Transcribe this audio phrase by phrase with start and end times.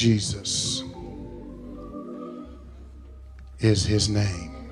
[0.00, 0.82] Jesus
[3.58, 4.66] is his name.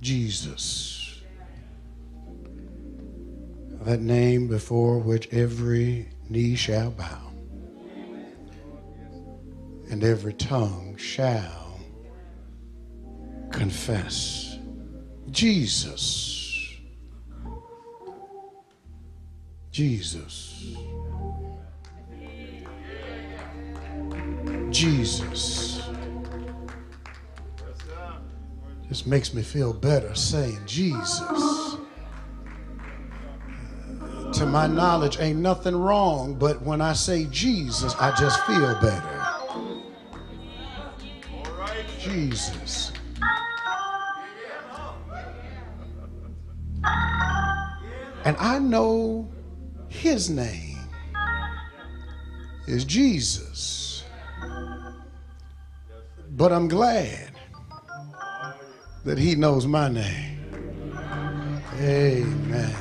[0.00, 1.22] Jesus.
[3.82, 7.30] That name before which every knee shall bow
[9.90, 11.78] and every tongue shall
[13.52, 14.58] confess.
[15.30, 16.33] Jesus.
[19.74, 20.76] Jesus.
[24.70, 25.82] Jesus.
[28.88, 31.18] This makes me feel better saying Jesus.
[34.34, 39.26] To my knowledge, ain't nothing wrong, but when I say Jesus, I just feel better.
[41.98, 42.92] Jesus.
[48.24, 49.33] And I know
[50.04, 50.76] his name
[52.66, 54.04] is Jesus.
[56.32, 57.30] But I'm glad
[59.06, 60.44] that he knows my name.
[61.80, 62.76] Amen.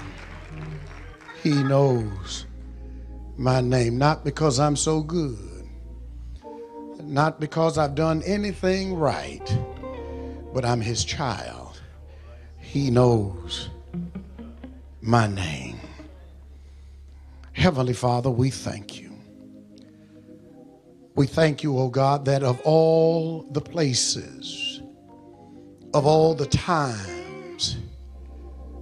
[1.42, 2.46] He knows
[3.38, 5.66] my name, not because I'm so good,
[7.02, 9.58] not because I've done anything right,
[10.54, 11.82] but I'm his child.
[12.60, 13.70] He knows
[15.00, 15.63] my name.
[17.64, 19.10] Heavenly Father, we thank you.
[21.16, 24.82] We thank you, O oh God, that of all the places,
[25.94, 27.78] of all the times,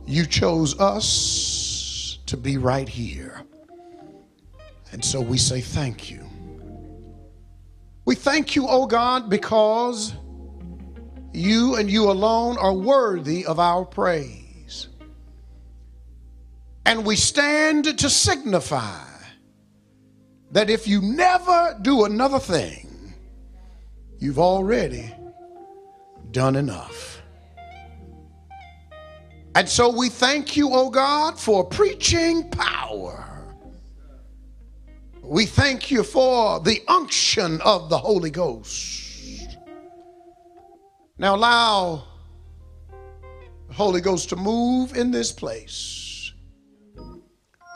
[0.08, 3.44] you chose us to be right here.
[4.92, 6.28] And so we say thank you.
[8.06, 10.16] We thank you, O oh God, because
[11.34, 14.41] you and you alone are worthy of our praise.
[16.86, 19.06] And we stand to signify
[20.52, 23.14] that if you never do another thing,
[24.20, 25.14] you've already
[26.32, 27.22] done enough.
[29.56, 33.28] And so we thank you, O oh God, for preaching power.
[35.22, 39.58] We thank you for the unction of the Holy Ghost.
[41.18, 42.04] Now allow
[43.68, 46.11] the Holy Ghost to move in this place.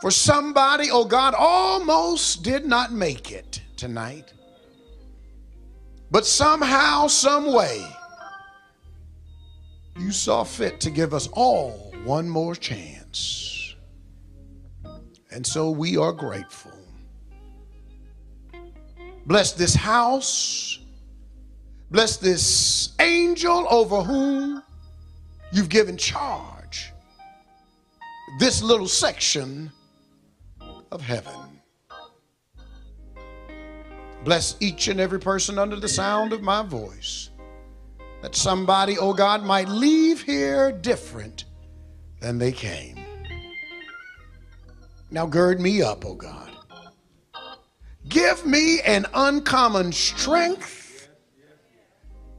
[0.00, 4.32] For somebody, oh God, almost did not make it tonight.
[6.10, 7.84] But somehow, some way,
[9.98, 13.74] you saw fit to give us all one more chance.
[15.30, 16.72] And so we are grateful.
[19.26, 20.78] Bless this house.
[21.90, 24.62] Bless this angel over whom
[25.52, 26.92] you've given charge.
[28.38, 29.72] This little section
[30.92, 31.60] of heaven.
[34.24, 37.30] Bless each and every person under the sound of my voice.
[38.22, 41.44] That somebody, oh God, might leave here different
[42.20, 42.98] than they came.
[45.10, 46.50] Now gird me up, oh God.
[48.08, 51.08] Give me an uncommon strength,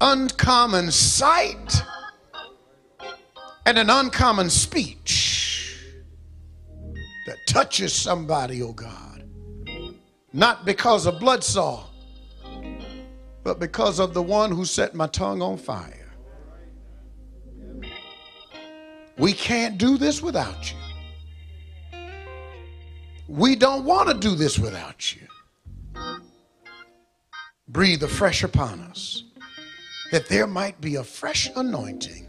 [0.01, 1.81] uncommon sight,
[3.65, 5.36] and an uncommon speech
[7.27, 9.29] that touches somebody, oh God.
[10.33, 11.83] Not because of Bloodsaw,
[13.43, 16.09] but because of the one who set my tongue on fire.
[19.17, 21.99] We can't do this without you.
[23.27, 25.27] We don't want to do this without you
[27.67, 29.23] breathe afresh upon us,
[30.11, 32.27] that there might be a fresh anointing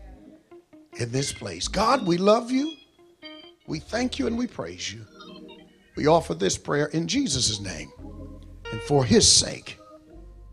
[0.99, 1.69] in this place.
[1.69, 2.78] God, we love you.
[3.69, 5.05] We thank you and we praise you.
[5.95, 7.93] We offer this prayer in Jesus' name
[8.73, 9.79] and for his sake.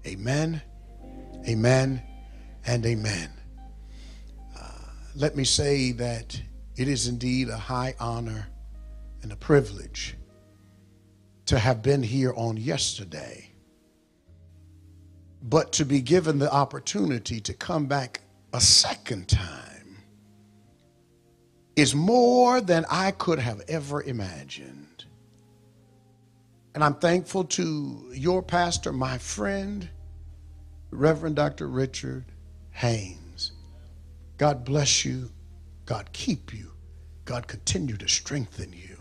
[0.05, 0.61] Amen,
[1.47, 2.03] amen,
[2.67, 3.31] and amen.
[4.59, 4.69] Uh,
[5.15, 6.39] let me say that
[6.75, 8.47] it is indeed a high honor
[9.23, 10.17] and a privilege
[11.45, 13.49] to have been here on yesterday
[15.41, 18.21] but to be given the opportunity to come back
[18.53, 19.74] a second time
[21.75, 25.05] is more than I could have ever imagined.
[26.73, 29.89] And I'm thankful to your pastor, my friend,
[30.91, 31.67] Reverend Dr.
[31.67, 32.25] Richard
[32.71, 33.51] Haynes.
[34.37, 35.31] God bless you.
[35.85, 36.71] God keep you.
[37.25, 38.97] God continue to strengthen you.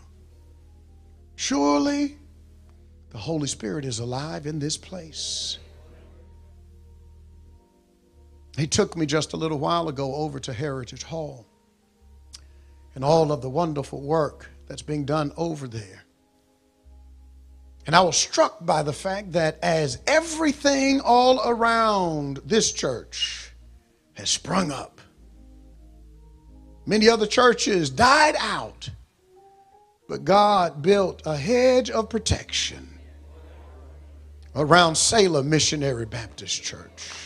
[1.35, 2.17] Surely
[3.09, 5.59] the Holy Spirit is alive in this place.
[8.57, 11.45] He took me just a little while ago over to Heritage Hall
[12.95, 16.03] and all of the wonderful work that's being done over there.
[17.85, 23.51] And I was struck by the fact that as everything all around this church
[24.13, 25.01] has sprung up,
[26.85, 28.89] many other churches died out,
[30.07, 32.89] but God built a hedge of protection
[34.55, 37.24] around Salem Missionary Baptist Church.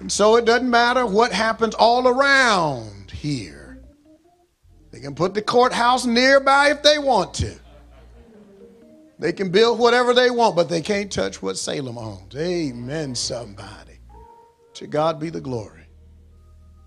[0.00, 3.82] And so it doesn't matter what happens all around here.
[4.90, 7.58] They can put the courthouse nearby if they want to.
[9.18, 12.34] They can build whatever they want, but they can't touch what Salem owns.
[12.36, 13.98] Amen, somebody.
[14.74, 15.88] To God be the glory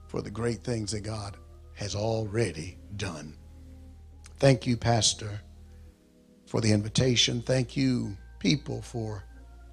[0.08, 1.36] for the great things that God
[1.74, 3.36] has already done.
[4.40, 5.42] Thank you, Pastor,
[6.46, 7.42] for the invitation.
[7.42, 9.26] Thank you, people, for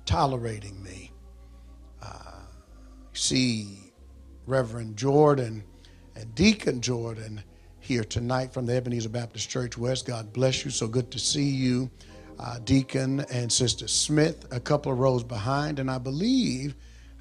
[0.05, 1.13] tolerating me
[2.03, 2.38] uh,
[3.19, 3.93] see
[4.47, 5.65] Reverend Jordan
[6.15, 7.43] and Deacon Jordan
[7.81, 10.07] here tonight from the Ebenezer Baptist Church West.
[10.07, 10.71] God bless you.
[10.71, 11.91] So good to see you,
[12.39, 15.79] uh, Deacon and Sister Smith, a couple of rows behind.
[15.79, 16.75] And I believe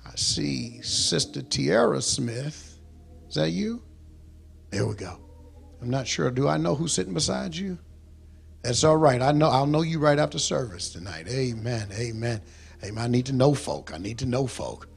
[0.06, 2.80] I see Sister Tierra Smith.
[3.28, 3.82] Is that you?
[4.70, 5.20] There we go.
[5.82, 6.32] I'm not sure.
[6.32, 7.78] Do I know who's sitting beside you?
[8.62, 9.22] That's all right.
[9.22, 9.50] I know.
[9.50, 11.28] I'll know you right after service tonight.
[11.28, 11.90] Amen.
[11.94, 12.42] Amen.
[12.84, 13.04] Amen.
[13.04, 13.92] I need to know folk.
[13.94, 14.88] I need to know folk.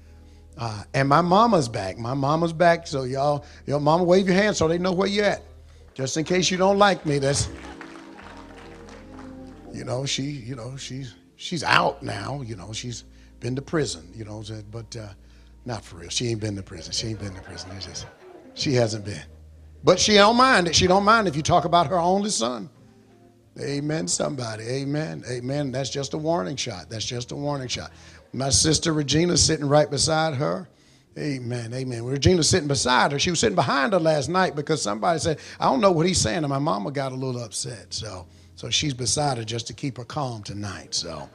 [0.60, 1.96] Uh, and my mama's back.
[1.96, 2.86] My mama's back.
[2.86, 5.42] So y'all, your mama wave your hand so they know where you're at.
[5.94, 7.48] Just in case you don't like me, that's
[9.72, 13.04] you know, she, you know, she's she's out now, you know, she's
[13.40, 15.08] been to prison, you know, but uh,
[15.64, 16.10] not for real.
[16.10, 16.92] She ain't been to prison.
[16.92, 17.70] She ain't been to prison.
[17.74, 18.06] It's just
[18.52, 19.22] she hasn't been.
[19.82, 20.76] But she don't mind it.
[20.76, 22.68] She don't mind if you talk about her only son.
[23.58, 24.64] Amen, somebody.
[24.64, 25.24] Amen.
[25.28, 25.72] Amen.
[25.72, 26.90] That's just a warning shot.
[26.90, 27.92] That's just a warning shot.
[28.32, 30.68] My sister Regina sitting right beside her.
[31.18, 32.04] Amen, amen.
[32.04, 33.18] Regina sitting beside her.
[33.18, 36.20] She was sitting behind her last night because somebody said, I don't know what he's
[36.20, 36.38] saying.
[36.38, 37.92] And my mama got a little upset.
[37.92, 40.94] So, so she's beside her just to keep her calm tonight.
[40.94, 41.28] So,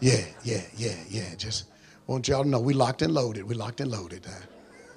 [0.00, 1.34] yeah, yeah, yeah, yeah.
[1.36, 1.66] Just
[2.08, 3.44] want y'all to know we locked and loaded.
[3.44, 4.26] We locked and loaded.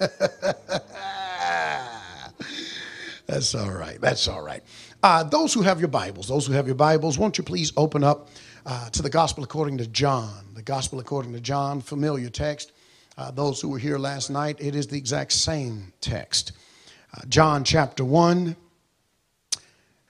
[3.26, 4.00] That's all right.
[4.00, 4.62] That's all right.
[5.02, 8.02] Uh, those who have your Bibles, those who have your Bibles, won't you please open
[8.04, 8.28] up
[8.66, 10.46] uh, to the Gospel according to John.
[10.54, 12.72] The Gospel according to John, familiar text.
[13.16, 16.52] Uh, those who were here last night, it is the exact same text.
[17.16, 18.56] Uh, John chapter 1.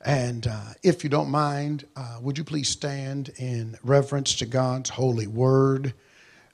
[0.06, 4.90] And uh, if you don't mind, uh, would you please stand in reverence to God's
[4.90, 5.94] holy word?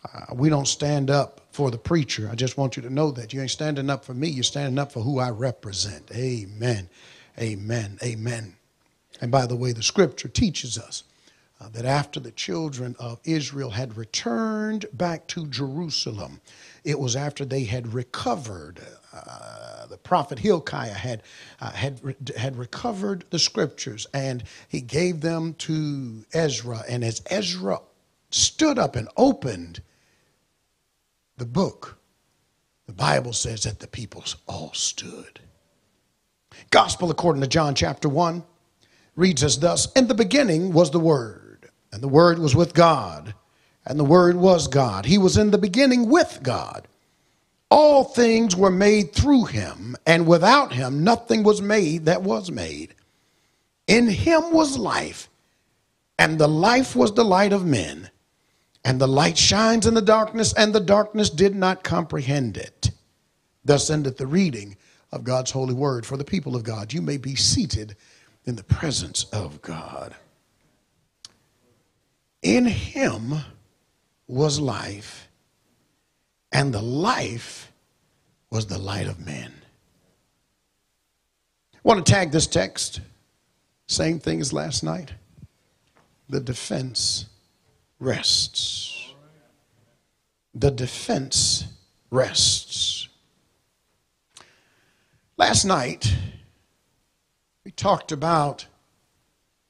[0.04, 2.28] Uh, we don't stand up for the preacher.
[2.30, 3.32] I just want you to know that.
[3.32, 6.10] You ain't standing up for me, you're standing up for who I represent.
[6.14, 6.88] Amen.
[7.38, 7.98] Amen.
[8.02, 8.54] Amen.
[9.20, 11.02] And by the way, the scripture teaches us
[11.60, 16.40] uh, that after the children of Israel had returned back to Jerusalem,
[16.84, 18.80] it was after they had recovered.
[19.12, 21.22] Uh, the prophet Hilkiah had
[21.60, 22.00] uh, had
[22.36, 26.82] had recovered the scriptures, and he gave them to Ezra.
[26.88, 27.80] And as Ezra
[28.30, 29.82] stood up and opened
[31.36, 31.98] the book,
[32.86, 35.40] the Bible says that the peoples all stood.
[36.70, 38.44] Gospel according to John chapter one
[39.14, 41.49] reads as thus: In the beginning was the Word
[41.92, 43.34] and the Word was with God,
[43.84, 45.06] and the Word was God.
[45.06, 46.86] He was in the beginning with God.
[47.70, 52.94] All things were made through him, and without him nothing was made that was made.
[53.86, 55.28] In him was life,
[56.18, 58.10] and the life was the light of men.
[58.84, 62.90] And the light shines in the darkness, and the darkness did not comprehend it.
[63.64, 64.76] Thus endeth the reading
[65.12, 66.92] of God's holy word for the people of God.
[66.92, 67.96] You may be seated
[68.46, 70.14] in the presence of God.
[72.42, 73.34] In him
[74.26, 75.28] was life,
[76.52, 77.70] and the life
[78.50, 79.52] was the light of men.
[81.74, 83.00] I want to tag this text.
[83.86, 85.12] Same thing as last night.
[86.28, 87.26] The defense
[87.98, 89.12] rests.
[90.54, 91.64] The defense
[92.10, 93.08] rests.
[95.36, 96.14] Last night,
[97.64, 98.66] we talked about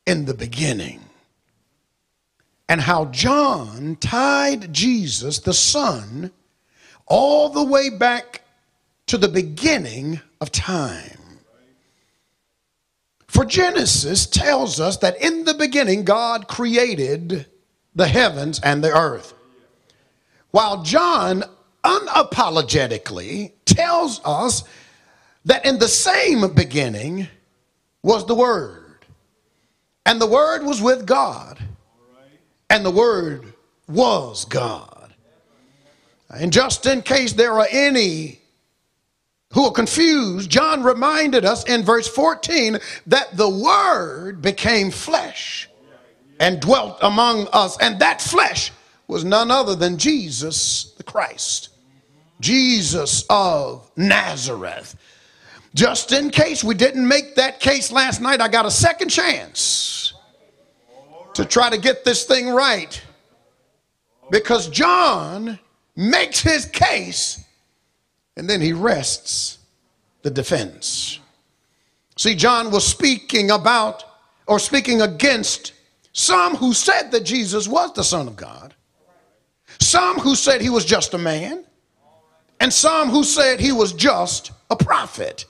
[0.06, 1.00] in the beginning
[2.70, 6.30] and how John tied Jesus, the Son,
[7.04, 8.42] all the way back
[9.06, 11.18] to the beginning of time.
[13.26, 17.46] For Genesis tells us that in the beginning God created
[17.96, 19.34] the heavens and the earth.
[20.52, 21.42] While John
[21.82, 24.62] unapologetically tells us
[25.44, 27.26] that in the same beginning
[28.04, 29.06] was the Word,
[30.06, 31.58] and the Word was with God
[32.70, 33.52] and the Word
[33.88, 35.12] was God.
[36.30, 38.40] And just in case there are any
[39.52, 45.68] who are confused, John reminded us in verse 14 that the Word became flesh
[46.38, 48.72] and dwelt among us, and that flesh
[49.08, 51.70] was none other than Jesus the Christ,
[52.40, 54.96] Jesus of Nazareth.
[55.74, 59.99] Just in case we didn't make that case last night, I got a second chance
[61.34, 63.00] to try to get this thing right.
[64.30, 65.58] Because John
[65.96, 67.44] makes his case
[68.36, 69.58] and then he rests
[70.22, 71.18] the defense.
[72.16, 74.04] See, John was speaking about
[74.46, 75.72] or speaking against
[76.12, 78.74] some who said that Jesus was the Son of God,
[79.78, 81.64] some who said he was just a man,
[82.60, 85.46] and some who said he was just a prophet.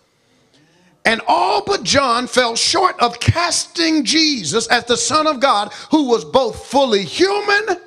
[1.05, 6.09] And all but John fell short of casting Jesus as the Son of God, who
[6.09, 7.81] was both fully human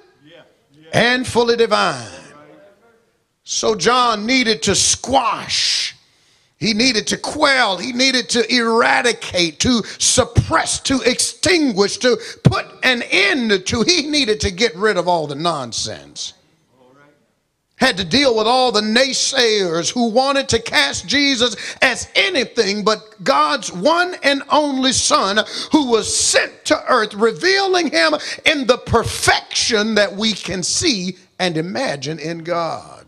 [0.91, 2.10] and fully divine.
[3.43, 5.96] So John needed to squash,
[6.58, 13.03] he needed to quell, he needed to eradicate, to suppress, to extinguish, to put an
[13.12, 13.82] end to.
[13.82, 16.34] He needed to get rid of all the nonsense
[17.83, 23.21] had to deal with all the naysayers who wanted to cast Jesus as anything but
[23.25, 25.39] God's one and only Son
[25.73, 28.13] who was sent to earth, revealing him
[28.45, 33.05] in the perfection that we can see and imagine in God.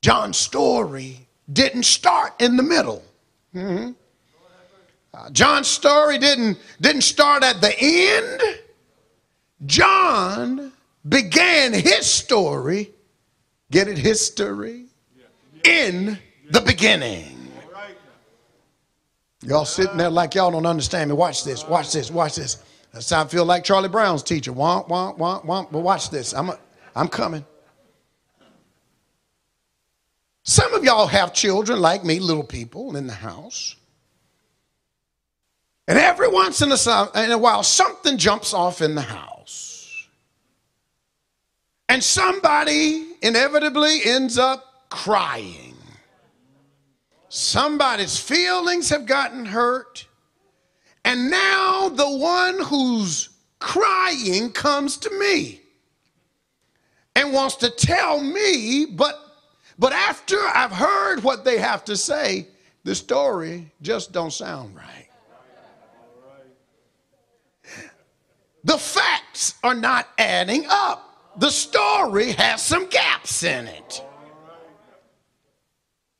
[0.00, 3.02] John's story didn't start in the middle.
[3.52, 3.90] Mm-hmm.
[5.12, 8.60] Uh, John's story didn't, didn't start at the end.
[9.66, 10.69] John
[11.08, 12.92] began his story,
[13.70, 14.86] get it, history,
[15.64, 16.18] in
[16.50, 17.36] the beginning.
[19.42, 21.16] Y'all sitting there like y'all don't understand me.
[21.16, 22.62] Watch this, watch this, watch this.
[22.92, 24.52] That's how I feel like Charlie Brown's teacher.
[24.52, 25.72] Womp, womp, womp, womp.
[25.72, 26.34] But watch this.
[26.34, 26.58] I'm, a,
[26.94, 27.44] I'm coming.
[30.42, 33.76] Some of y'all have children like me, little people in the house.
[35.86, 39.39] And every once in a, in a while, something jumps off in the house.
[41.90, 45.74] And somebody inevitably ends up crying.
[47.28, 50.06] Somebody's feelings have gotten hurt.
[51.04, 55.62] And now the one who's crying comes to me
[57.16, 59.18] and wants to tell me, but
[59.76, 62.46] but after I've heard what they have to say,
[62.84, 65.08] the story just don't sound right.
[68.62, 71.09] The facts are not adding up
[71.40, 74.04] the story has some gaps in it.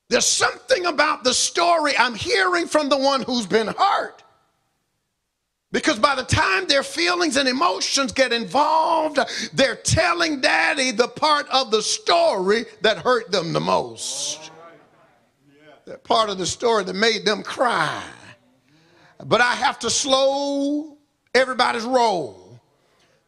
[0.09, 4.25] There's something about the story I'm hearing from the one who's been hurt.
[5.73, 9.21] Because by the time their feelings and emotions get involved,
[9.53, 14.51] they're telling daddy the part of the story that hurt them the most.
[15.85, 18.03] That part of the story that made them cry.
[19.25, 20.97] But I have to slow
[21.35, 22.59] everybody's roll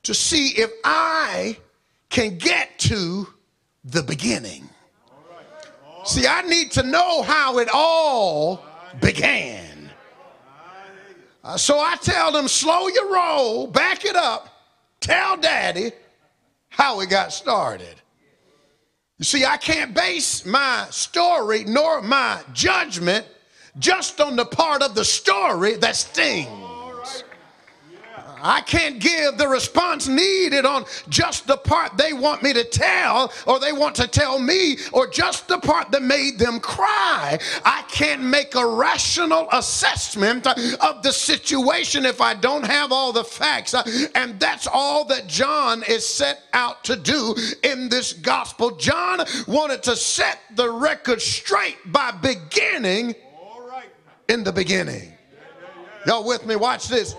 [0.04, 1.58] to see if I
[2.12, 3.26] can get to
[3.84, 4.68] the beginning.
[6.04, 8.64] See, I need to know how it all
[9.00, 9.90] began.
[11.42, 14.48] Uh, so I tell them, slow your roll, back it up,
[15.00, 15.90] tell daddy
[16.68, 17.94] how it got started.
[19.18, 23.26] You see, I can't base my story nor my judgment
[23.78, 26.61] just on the part of the story that stings.
[28.42, 33.32] I can't give the response needed on just the part they want me to tell,
[33.46, 37.38] or they want to tell me, or just the part that made them cry.
[37.64, 43.24] I can't make a rational assessment of the situation if I don't have all the
[43.24, 43.74] facts.
[44.14, 48.72] And that's all that John is set out to do in this gospel.
[48.72, 53.14] John wanted to set the record straight by beginning
[54.28, 55.12] in the beginning.
[56.06, 56.56] Y'all with me?
[56.56, 57.14] Watch this.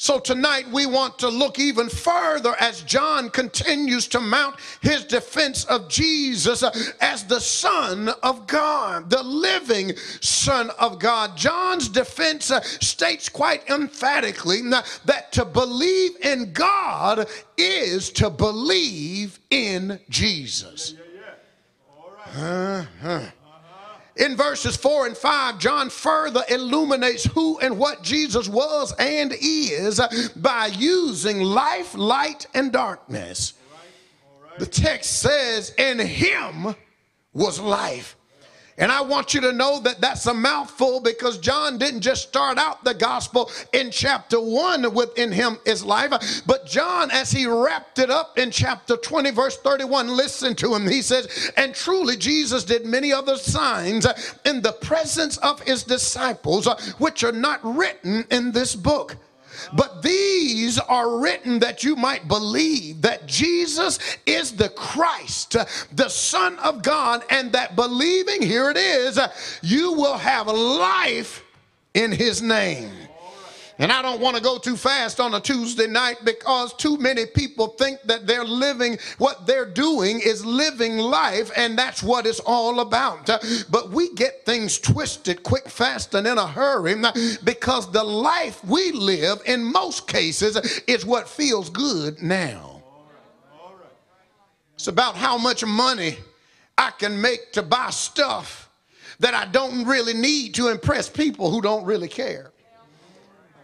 [0.00, 5.64] So tonight we want to look even further as John continues to mount his defense
[5.64, 6.62] of Jesus
[7.00, 11.36] as the Son of God, the living Son of God.
[11.36, 14.60] John's defense states quite emphatically
[15.04, 17.26] that to believe in God
[17.56, 20.94] is to believe in Jesus.
[22.36, 23.20] Uh-huh.
[24.18, 30.00] In verses 4 and 5, John further illuminates who and what Jesus was and is
[30.34, 33.54] by using life, light, and darkness.
[34.58, 36.74] The text says, In him
[37.32, 38.16] was life.
[38.78, 42.58] And I want you to know that that's a mouthful because John didn't just start
[42.58, 46.12] out the gospel in chapter 1 within him is life,
[46.46, 50.88] but John, as he wrapped it up in chapter 20, verse 31, listen to him.
[50.88, 54.06] He says, And truly Jesus did many other signs
[54.44, 59.16] in the presence of his disciples, uh, which are not written in this book.
[59.72, 65.56] But these are written that you might believe that Jesus is the Christ,
[65.92, 69.18] the Son of God, and that believing, here it is,
[69.62, 71.42] you will have life
[71.94, 73.07] in his name.
[73.80, 77.26] And I don't want to go too fast on a Tuesday night because too many
[77.26, 82.40] people think that they're living, what they're doing is living life, and that's what it's
[82.40, 83.30] all about.
[83.70, 86.96] But we get things twisted quick, fast, and in a hurry
[87.44, 90.56] because the life we live in most cases
[90.88, 92.82] is what feels good now.
[94.74, 96.18] It's about how much money
[96.76, 98.70] I can make to buy stuff
[99.20, 102.52] that I don't really need to impress people who don't really care.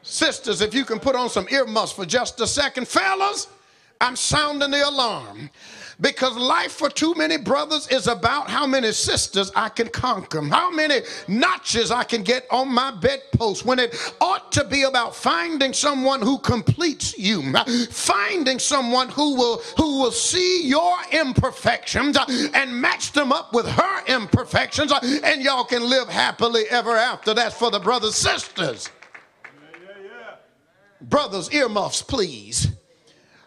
[0.06, 2.86] Sisters, if you can put on some earmuffs for just a second.
[2.86, 3.48] Fellas,
[4.02, 5.48] I'm sounding the alarm
[5.98, 10.70] because life for too many brothers is about how many sisters I can conquer, how
[10.70, 15.72] many notches I can get on my bedpost, when it ought to be about finding
[15.72, 17.54] someone who completes you,
[17.90, 22.18] finding someone who will who will see your imperfections
[22.52, 24.92] and match them up with her imperfections,
[25.22, 27.32] and y'all can live happily ever after.
[27.32, 28.90] That's for the brothers sisters.
[31.08, 32.68] Brothers, earmuffs, please.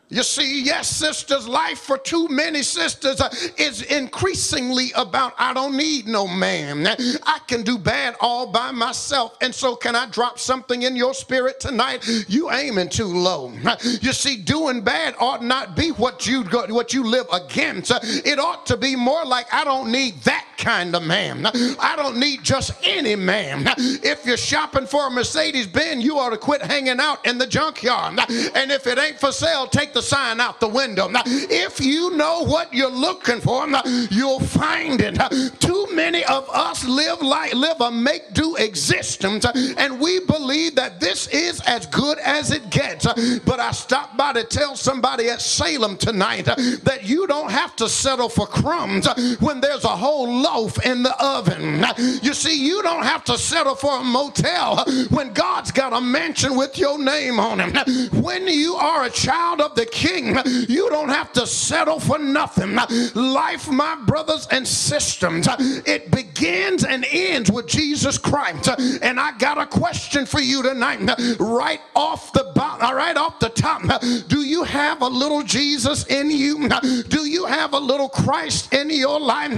[0.10, 5.76] You see, yes, sisters, life for too many sisters uh, is increasingly about I don't
[5.76, 6.88] need no man.
[6.88, 9.36] I can do bad all by myself.
[9.42, 12.08] And so, can I drop something in your spirit tonight?
[12.30, 13.52] You aiming too low.
[14.02, 17.92] You see, doing bad ought not be what you what you live against.
[18.26, 21.46] It ought to be more like I don't need that kind of man.
[21.46, 23.66] I don't need just any man.
[23.78, 27.48] If you're shopping for a Mercedes Benz, you ought to quit hanging out in the
[27.48, 28.20] junkyard.
[28.56, 31.10] And if it ain't for sale, take the sign out the window.
[31.26, 33.68] If you know what you're looking for,
[34.10, 35.60] you'll find it.
[35.60, 40.76] Too many of us live like live a make do existence, uh, and we believe
[40.76, 43.06] that this is as good as it gets.
[43.06, 47.52] Uh, but I stopped by to tell somebody at Salem tonight uh, that you don't
[47.52, 49.08] have to settle for crumbs
[49.40, 51.84] when there's a whole loaf in the oven.
[52.22, 56.56] You see, you don't have to settle for a motel when God's got a mansion
[56.56, 58.14] with your name on it.
[58.14, 60.38] When you are a child of the king,
[60.70, 62.76] you don't have to settle for nothing.
[63.14, 65.48] Life, my brothers and sisters,
[65.86, 68.70] it begins and ends with Jesus Christ.
[69.02, 71.00] And I got a question for you tonight,
[71.40, 73.82] right off the bottom, uh, right off the top.
[74.28, 76.70] Do you have a little Jesus in you?
[77.08, 79.52] Do you have a little Christ in your life?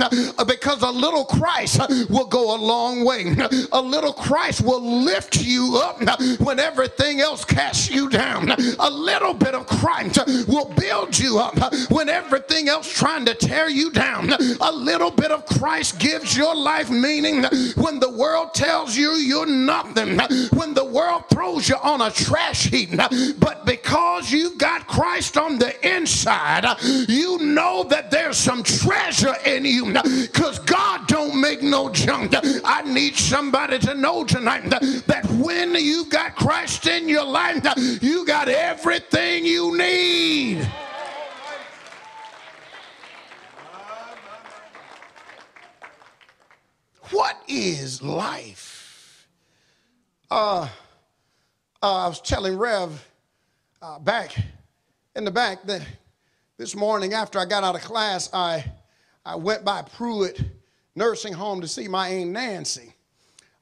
[0.48, 3.20] Because because a little Christ will go a long way.
[3.72, 6.00] A little Christ will lift you up
[6.40, 8.52] when everything else casts you down.
[8.80, 11.58] A little bit of Christ will build you up
[11.90, 14.32] when everything else trying to tear you down.
[14.62, 17.44] A little bit of Christ gives your life meaning
[17.76, 20.20] when the world tells you you're nothing.
[20.58, 22.92] When the world throws you on a trash heap.
[23.38, 26.66] But because you've got Christ on the inside,
[27.08, 32.34] you know that there's some treasure in you because God don't make no junk.
[32.64, 37.64] I need somebody to know tonight that when you've got Christ in your life,
[38.04, 40.70] you got everything you need.
[47.10, 49.28] What is life?
[50.30, 50.70] Uh,
[51.82, 53.08] uh, I was telling Rev
[53.82, 54.36] uh, back
[55.16, 55.82] in the back that
[56.58, 58.64] this morning after I got out of class, I,
[59.26, 60.40] I went by Pruitt
[61.00, 62.94] nursing home to see my Aunt Nancy.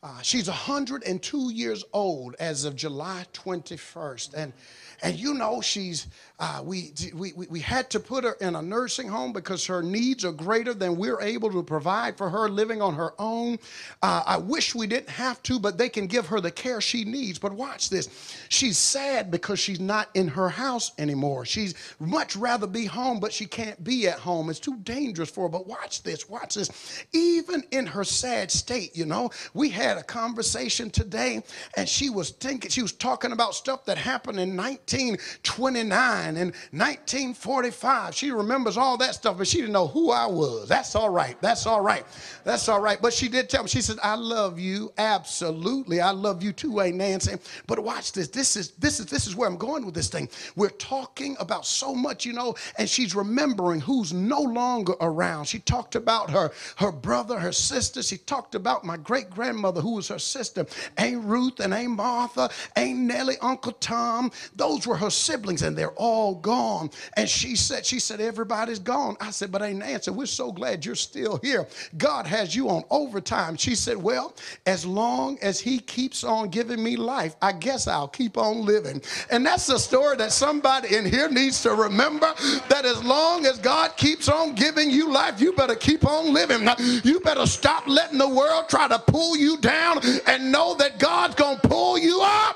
[0.03, 4.33] Uh, she's 102 years old as of July 21st.
[4.36, 4.53] And
[5.01, 6.07] and you know, she's,
[6.39, 10.25] uh, we, we, we had to put her in a nursing home because her needs
[10.25, 13.60] are greater than we're able to provide for her living on her own.
[14.01, 17.03] Uh, I wish we didn't have to, but they can give her the care she
[17.03, 17.38] needs.
[17.38, 18.10] But watch this.
[18.49, 21.45] She's sad because she's not in her house anymore.
[21.45, 24.49] She's much rather be home, but she can't be at home.
[24.49, 25.49] It's too dangerous for her.
[25.49, 27.05] But watch this, watch this.
[27.13, 31.41] Even in her sad state, you know, we had had a conversation today,
[31.76, 38.15] and she was thinking, she was talking about stuff that happened in 1929 and 1945.
[38.15, 40.67] She remembers all that stuff, but she didn't know who I was.
[40.67, 41.39] That's all right.
[41.41, 42.06] That's all right.
[42.43, 43.02] That's all right.
[43.02, 44.91] But she did tell me, she said, I love you.
[44.97, 46.02] Absolutely.
[46.02, 47.36] I love you too, ain't Nancy.
[47.65, 48.28] But watch this.
[48.28, 50.30] This is this is this is where I'm going with this thing.
[50.56, 55.45] We're talking about so much, you know, and she's remembering who's no longer around.
[55.45, 58.04] She talked about her, her brother, her sister.
[58.04, 60.65] She talked about my great grandmother, who was her sister,
[60.97, 64.31] Aunt Ruth and Aunt Martha, Aunt Nellie, Uncle Tom.
[64.55, 66.89] Those were her siblings, and they're all gone.
[67.15, 69.15] And she said, she said, everybody's gone.
[69.19, 71.67] I said, but Aunt Nancy, we're so glad you're still here.
[71.97, 73.55] God has you on overtime.
[73.57, 74.35] She said, well,
[74.65, 79.01] as long as he keeps on giving me life, I guess I'll keep on living.
[79.29, 82.33] And that's a story that somebody in here needs to remember
[82.69, 86.67] that as long as God keeps on giving you life, you better keep on living.
[87.03, 91.36] You better stop letting the world try to pull you down and know that God's
[91.36, 92.56] going to pull you up.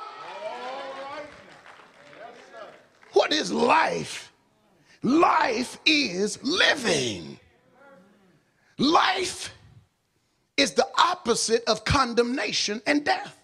[3.13, 4.31] What is life?
[5.03, 7.39] Life is living.
[8.77, 9.53] Life
[10.57, 13.37] is the opposite of condemnation and death.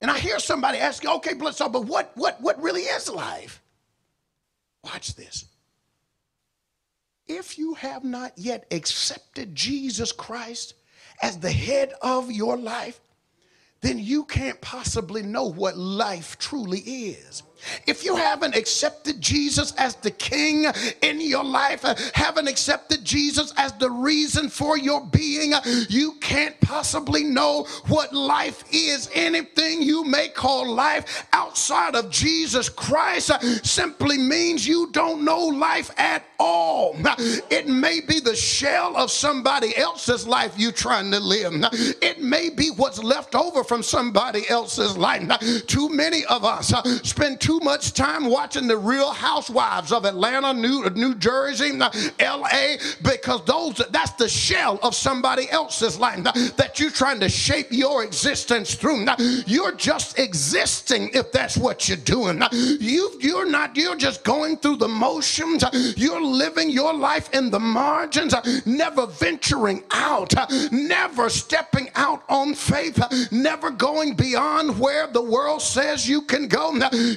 [0.00, 3.62] And I hear somebody asking, okay, bless up, but what, what, what really is life?
[4.82, 5.46] Watch this.
[7.28, 10.74] If you have not yet accepted Jesus Christ
[11.22, 13.00] as the head of your life,
[13.80, 17.42] then you can't possibly know what life truly is.
[17.86, 20.66] If you haven't accepted Jesus as the king
[21.02, 21.82] in your life,
[22.14, 25.52] haven't accepted Jesus as the reason for your being,
[25.88, 29.08] you can't possibly know what life is.
[29.14, 33.30] Anything you may call life outside of Jesus Christ
[33.66, 36.96] simply means you don't know life at all.
[37.50, 41.52] It may be the shell of somebody else's life you're trying to live.
[42.02, 45.22] It may be what's left over from somebody else's life.
[45.66, 46.72] Too many of us
[47.02, 51.90] spend too too much time watching the real housewives of Atlanta, New, New Jersey, uh,
[52.18, 57.28] LA, because those that's the shell of somebody else's life uh, that you're trying to
[57.28, 59.06] shape your existence through.
[59.06, 62.40] Uh, you're just existing if that's what you're doing.
[62.52, 65.62] You, you're not, you're just going through the motions.
[65.96, 68.34] You're living your life in the margins,
[68.64, 70.32] never venturing out,
[70.72, 72.98] never stepping out on faith,
[73.30, 76.62] never going beyond where the world says you can go.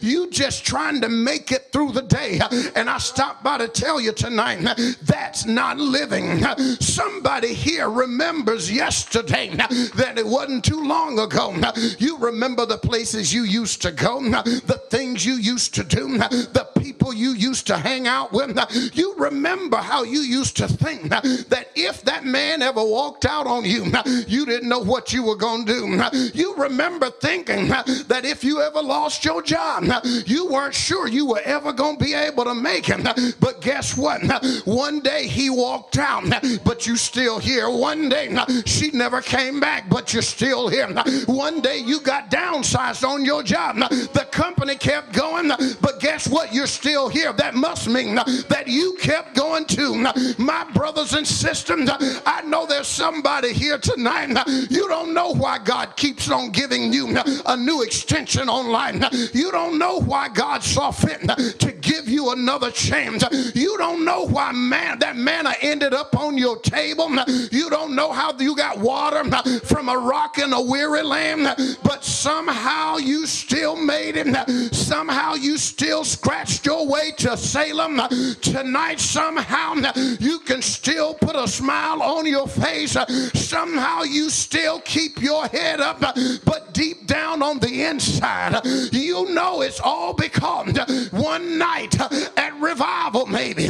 [0.01, 2.39] You just trying to make it through the day.
[2.75, 4.61] And I stopped by to tell you tonight
[5.03, 6.43] that's not living.
[6.79, 11.55] Somebody here remembers yesterday that it wasn't too long ago.
[11.99, 16.67] You remember the places you used to go, the things you used to do, the
[16.77, 18.57] people you used to hang out with.
[18.95, 23.65] You remember how you used to think that if that man ever walked out on
[23.65, 23.91] you,
[24.27, 26.29] you didn't know what you were going to do.
[26.33, 29.83] You remember thinking that if you ever lost your job,
[30.25, 33.03] you weren't sure you were ever going to be able to make him.
[33.39, 34.21] But guess what?
[34.65, 36.23] One day he walked out,
[36.63, 37.69] but you're still here.
[37.69, 40.87] One day she never came back, but you're still here.
[41.25, 43.77] One day you got downsized on your job.
[43.77, 45.49] The company kept going,
[45.81, 46.53] but guess what?
[46.53, 47.33] You're still here.
[47.33, 50.05] That must mean that you kept going too.
[50.37, 51.89] My brothers and sisters,
[52.25, 54.29] I know there's somebody here tonight.
[54.69, 58.95] You don't know why God keeps on giving you a new extension on life.
[59.33, 61.21] You don't know why God saw fit
[61.59, 63.23] to give you another chance.
[63.55, 67.09] You don't know why man that manna ended up on your table.
[67.51, 69.23] You don't know how you got water
[69.65, 74.73] from a rock in a weary land, but somehow you still made it.
[74.73, 78.01] Somehow you still scratched your way to Salem.
[78.41, 79.75] Tonight, somehow
[80.19, 82.97] you can still put a smile on your face.
[83.33, 85.99] Somehow you still keep your head up,
[86.45, 90.77] but deep down on the inside, you know it's all because
[91.11, 91.95] one night
[92.37, 93.69] at revival, maybe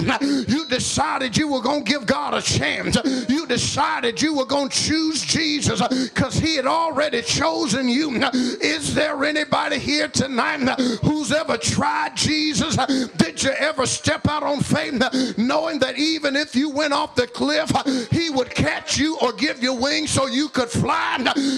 [0.66, 2.98] you decided you were going to give God a chance.
[3.30, 8.16] You decided you were going to choose Jesus because He had already chosen you.
[8.34, 12.76] Is there anybody here tonight who's ever tried Jesus?
[13.18, 17.28] Did you ever step out on faith knowing that even if you went off the
[17.28, 17.72] cliff,
[18.12, 21.04] He would catch you or give you wings so you could fly?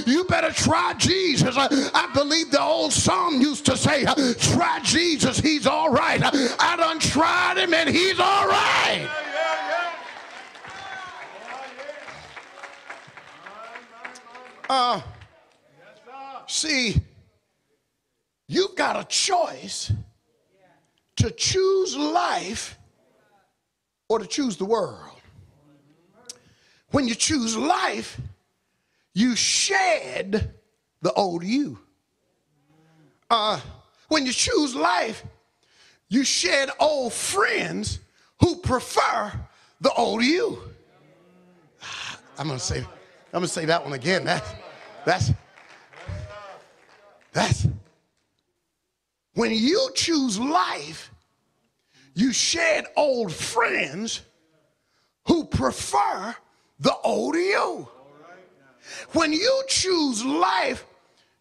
[0.06, 1.56] You better try Jesus.
[1.58, 4.06] I believe the old song used to say,
[4.40, 6.22] Try Jesus, He's all right.
[6.24, 8.97] I done tried Him and He's all right.
[14.70, 15.02] Uh,
[16.48, 17.02] see,
[18.48, 19.92] you've got a choice
[21.16, 22.78] to choose life
[24.10, 25.12] or to choose the world.
[26.92, 28.20] When you choose life,
[29.14, 30.54] you shed
[31.02, 31.80] the old you.
[33.30, 33.60] Uh,
[34.08, 35.24] when you choose life,
[36.10, 38.00] you shed old friends
[38.40, 39.32] who prefer
[39.82, 40.60] the old you.
[42.38, 42.88] I'm gonna say, I'm
[43.34, 44.26] gonna say that one again.
[44.26, 44.44] That,
[45.06, 45.32] that's
[47.34, 47.68] that's
[49.34, 51.12] when you choose life,
[52.16, 54.22] you shed old friends
[55.28, 56.36] who prefer
[56.80, 57.88] the old you.
[59.12, 60.86] When you choose life,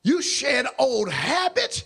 [0.02, 1.84] you shed old habits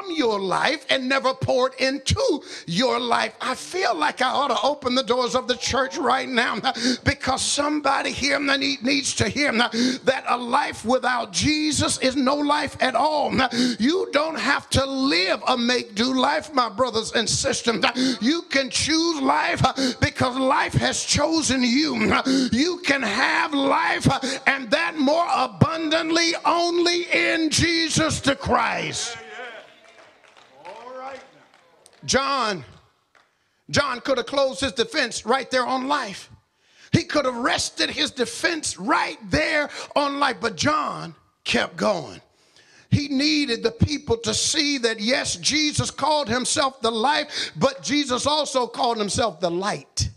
[0.00, 3.34] from your life and never poured into your life.
[3.40, 6.60] I feel like I ought to open the doors of the church right now
[7.04, 12.94] because somebody here needs to hear that a life without Jesus is no life at
[12.94, 13.30] all.
[13.78, 17.84] You don't have to live a make do life, my brothers and sisters.
[18.20, 19.62] You can choose life
[20.00, 21.94] because life has chosen you.
[22.52, 24.08] You can have life
[24.46, 29.16] and that more abundantly only in Jesus the Christ.
[32.04, 32.64] John,
[33.70, 36.30] John could have closed his defense right there on life.
[36.92, 42.20] He could have rested his defense right there on life, but John kept going.
[42.90, 48.26] He needed the people to see that yes, Jesus called himself the life, but Jesus
[48.26, 50.08] also called himself the light.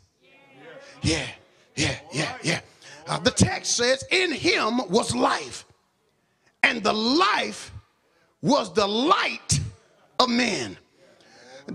[1.03, 1.27] Yeah,
[1.75, 2.61] yeah, yeah, yeah.
[3.05, 5.65] Uh, the text says, In him was life,
[6.63, 7.71] and the life
[8.41, 9.59] was the light
[10.19, 10.77] of men.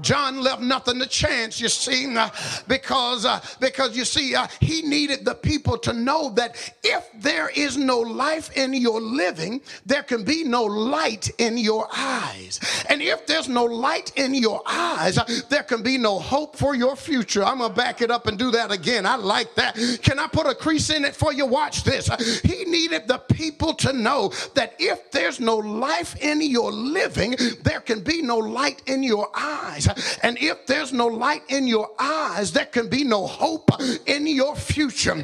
[0.01, 2.31] John left nothing to chance, you see, uh,
[2.67, 7.51] because uh, because you see, uh, he needed the people to know that if there
[7.55, 13.03] is no life in your living, there can be no light in your eyes, and
[13.03, 17.45] if there's no light in your eyes, there can be no hope for your future.
[17.45, 19.07] I'm gonna back it up and do that again.
[19.07, 19.77] I like that.
[20.03, 21.47] Can I put a crease in it for you?
[21.47, 22.09] Watch this.
[22.43, 27.81] He needed the people to know that if there's no life in your living, there
[27.81, 30.19] can be no light in your eyes eyes.
[30.23, 33.71] And if there's no light in your eyes, there can be no hope
[34.07, 35.15] in your future.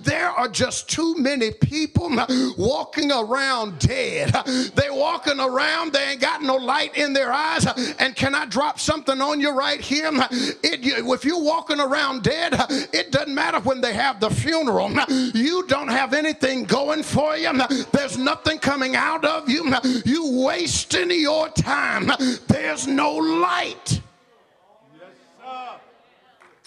[0.00, 2.10] There are just too many people
[2.56, 4.32] walking around dead.
[4.74, 7.66] They're walking around, they ain't got no light in their eyes.
[7.98, 10.10] And can I drop something on you right here?
[10.12, 12.54] It, if you're walking around dead,
[12.92, 14.90] it doesn't matter when they have the funeral.
[15.34, 17.52] You don't have anything going for you.
[17.92, 19.74] There's nothing coming out of you.
[20.04, 22.10] You wasting your time.
[22.48, 24.00] There's no light.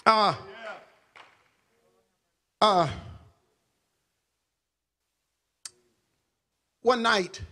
[0.08, 0.34] Uh,
[2.62, 2.88] uh,
[6.80, 7.44] one night, a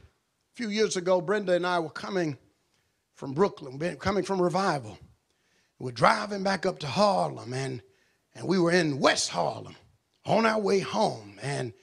[0.54, 2.38] few years ago, Brenda and I were coming
[3.12, 4.98] from Brooklyn, coming from revival.
[5.78, 7.82] We're driving back up to Harlem, and,
[8.34, 9.76] and we were in West Harlem
[10.24, 11.38] on our way home.
[11.42, 11.74] And,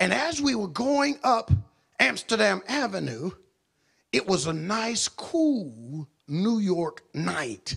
[0.00, 1.52] and as we were going up
[2.00, 3.30] Amsterdam Avenue,
[4.10, 7.76] it was a nice, cool New York night.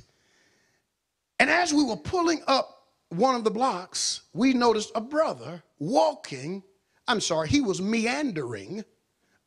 [1.42, 6.62] And as we were pulling up one of the blocks, we noticed a brother walking,
[7.08, 8.86] I'm sorry, he was meandering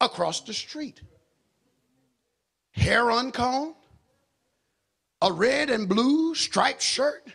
[0.00, 1.00] across the street.
[2.72, 3.76] Hair uncombed,
[5.22, 7.28] a red and blue striped shirt,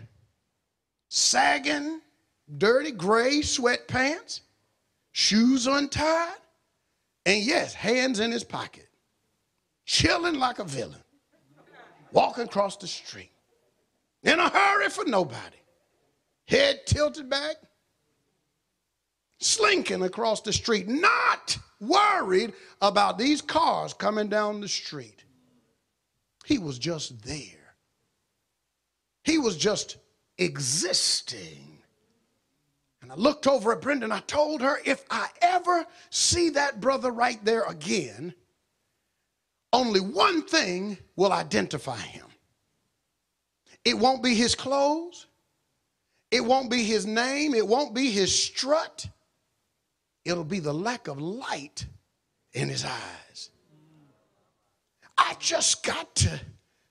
[1.08, 2.02] sagging,
[2.58, 4.42] dirty gray sweatpants,
[5.14, 6.36] shoes untied,
[7.26, 8.90] and yes, hands in his pocket,
[9.86, 11.04] chilling like a villain,
[12.12, 13.32] walking across the street
[14.24, 15.58] in a hurry for nobody,
[16.48, 17.56] head tilted back,
[19.40, 25.24] slinking across the street, not worried about these cars coming down the street.
[26.46, 27.76] He was just there.
[29.24, 29.98] He was just
[30.38, 31.80] existing.
[33.02, 36.82] And I looked over at Brenda and I told her if I ever see that
[36.82, 38.34] brother right there again,
[39.72, 42.26] only one thing will identify him.
[43.86, 45.28] It won't be his clothes.
[46.32, 47.56] It won't be his name.
[47.56, 49.08] It won't be his strut.
[50.26, 51.86] It'll be the lack of light
[52.54, 53.50] in his eyes.
[55.18, 56.40] I just got to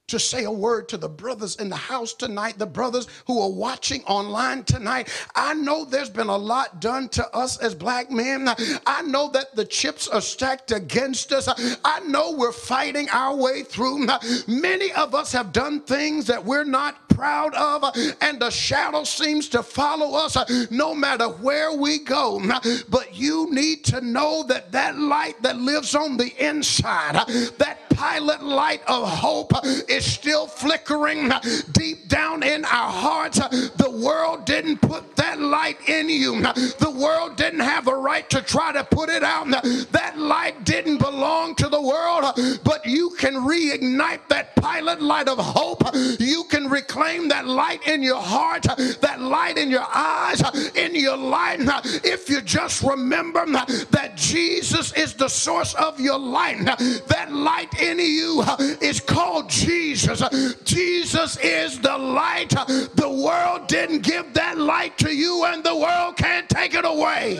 [0.08, 3.50] to say a word to the brothers in the house tonight, the brothers who are
[3.50, 5.08] watching online tonight.
[5.34, 8.48] I know there's been a lot done to us as black men.
[8.86, 11.48] I know that the chips are stacked against us.
[11.84, 14.06] I know we're fighting our way through.
[14.46, 17.84] Many of us have done things that we're not proud of,
[18.20, 20.36] and the shadow seems to follow us
[20.70, 22.40] no matter where we go.
[22.88, 27.14] But you need to know that that light that lives on the inside,
[27.58, 29.52] that pilot light of hope
[29.88, 31.32] is still flickering
[31.72, 33.38] deep down in our hearts.
[33.38, 36.40] The world didn't put that light in you.
[36.40, 39.48] The world didn't have a right to try to put it out.
[39.90, 45.38] That light didn't belong to the world, but you can reignite that pilot light of
[45.38, 45.82] hope.
[46.20, 48.62] You can reclaim that light in your heart,
[49.00, 50.40] that light in your eyes,
[50.76, 51.58] in your life,
[52.04, 56.64] if you just remember that Jesus is the source of your light.
[57.08, 60.22] That light in you uh, is called Jesus.
[60.64, 62.50] Jesus is the light.
[62.50, 67.36] The world didn't give that light to you, and the world can't take it away.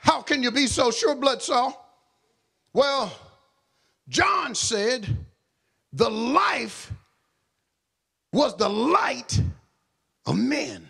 [0.00, 1.74] How can you be so sure, Bloodsaw?
[2.72, 3.12] Well,
[4.08, 5.06] John said
[5.92, 6.92] the life
[8.32, 9.40] was the light
[10.26, 10.88] of men.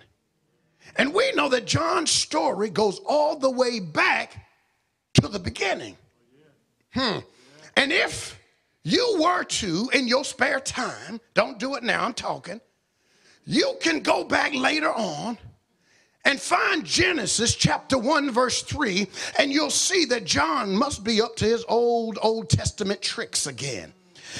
[0.96, 4.41] And we know that John's story goes all the way back
[5.14, 5.96] to the beginning.
[6.92, 7.18] Hmm.
[7.76, 8.38] And if
[8.84, 12.60] you were to, in your spare time, don't do it now, I'm talking,
[13.44, 15.38] you can go back later on
[16.24, 19.06] and find Genesis chapter 1, verse 3,
[19.38, 23.92] and you'll see that John must be up to his old Old Testament tricks again.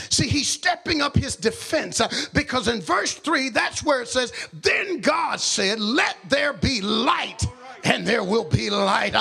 [0.08, 4.32] See, he's stepping up his defense uh, because in verse 3, that's where it says,
[4.52, 7.44] Then God said, Let there be light
[7.84, 9.14] and there will be light.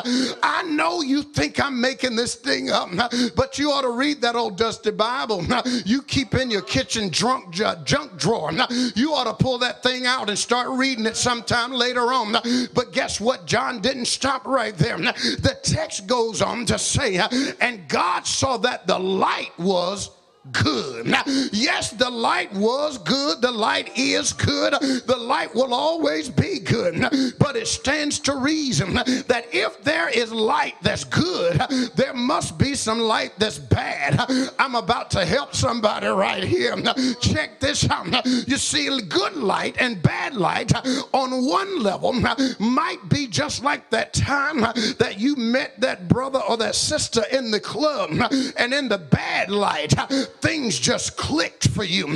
[0.44, 2.90] I know you think I'm making this thing up,
[3.36, 5.46] but you ought to read that old dusty Bible.
[5.86, 8.52] You keep in your kitchen drunk junk drawer.
[8.96, 12.34] You ought to pull that thing out and start reading it sometime later on.
[12.74, 13.46] But guess what?
[13.46, 14.98] John didn't stop right there.
[14.98, 17.20] The text goes on to say,
[17.60, 20.10] and God saw that the light was
[20.52, 21.06] good.
[21.06, 23.42] Now, yes, the light was good.
[23.42, 24.74] The light is good.
[24.74, 27.00] The light will always be good.
[27.40, 31.62] But it stands to reason that if there is light that's good,
[31.96, 34.20] there must be some light that's bad.
[34.58, 36.76] I'm about to help somebody right here.
[37.22, 38.26] Check this out.
[38.26, 40.72] You see, good light and bad light
[41.14, 42.14] on one level
[42.60, 47.52] might be just like that time that you met that brother or that sister in
[47.52, 48.10] the club,
[48.58, 49.94] and in the bad light,
[50.40, 52.08] things just clicked for you.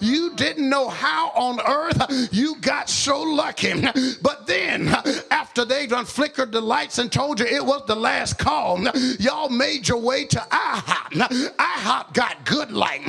[0.00, 3.82] You didn't know how on earth you got so lucky.
[4.22, 4.88] But then,
[5.30, 8.80] after they done flickered the lights and told you it was the last call,
[9.18, 11.54] y'all made your way to IHOP.
[11.56, 13.02] IHOP got good light,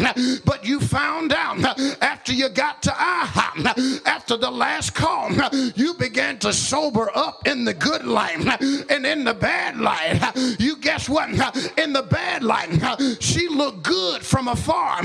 [0.45, 1.58] but you found out
[2.01, 5.32] after you got to IHOP, after the last call,
[5.75, 8.38] you began to sober up in the good light
[8.89, 10.21] and in the bad light.
[10.60, 11.30] You guess what?
[11.78, 12.69] In the bad light,
[13.19, 15.02] she looked good from a far,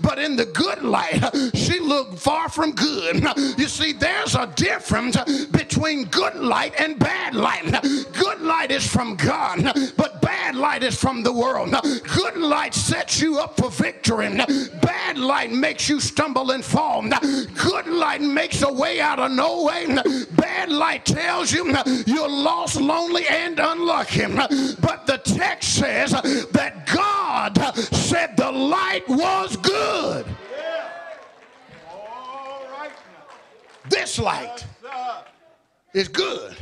[0.00, 1.22] but in the good light,
[1.54, 3.22] she looked far from good.
[3.58, 5.16] You see, there's a difference
[5.50, 7.70] between good light and bad light.
[8.12, 9.62] Good light is from God,
[9.96, 11.74] but bad light is from the world.
[12.14, 14.28] Good light sets you up for victory.
[14.82, 17.02] Bad light makes you stumble and fall.
[17.02, 19.86] Good light makes a way out of no way.
[20.32, 21.74] Bad light tells you
[22.06, 24.26] you're lost, lonely, and unlucky.
[24.80, 30.26] But the text says that God said the light was good.
[33.88, 34.64] This light
[35.92, 36.56] is good.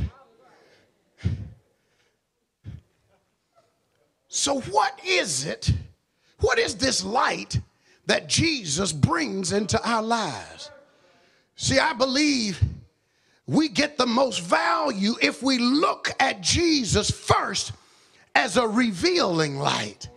[4.28, 5.70] So, what is it?
[6.40, 7.60] What is this light
[8.06, 10.70] that Jesus brings into our lives?
[11.54, 12.60] See, I believe
[13.46, 17.72] we get the most value if we look at Jesus first
[18.34, 20.08] as a revealing light.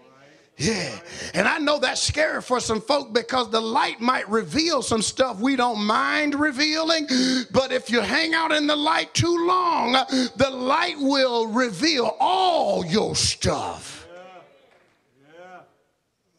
[0.57, 0.97] Yeah.
[1.33, 5.39] And I know that's scary for some folk because the light might reveal some stuff
[5.39, 7.07] we don't mind revealing.
[7.51, 9.93] But if you hang out in the light too long,
[10.37, 14.07] the light will reveal all your stuff.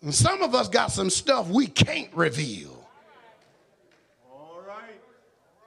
[0.00, 2.88] And some of us got some stuff we can't reveal.
[4.30, 5.00] All right.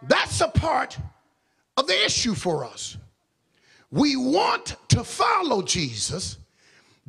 [0.03, 0.97] That's a part
[1.77, 2.97] of the issue for us.
[3.91, 6.38] We want to follow Jesus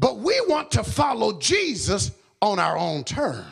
[0.00, 2.10] but we want to follow Jesus
[2.40, 3.46] on our own terms.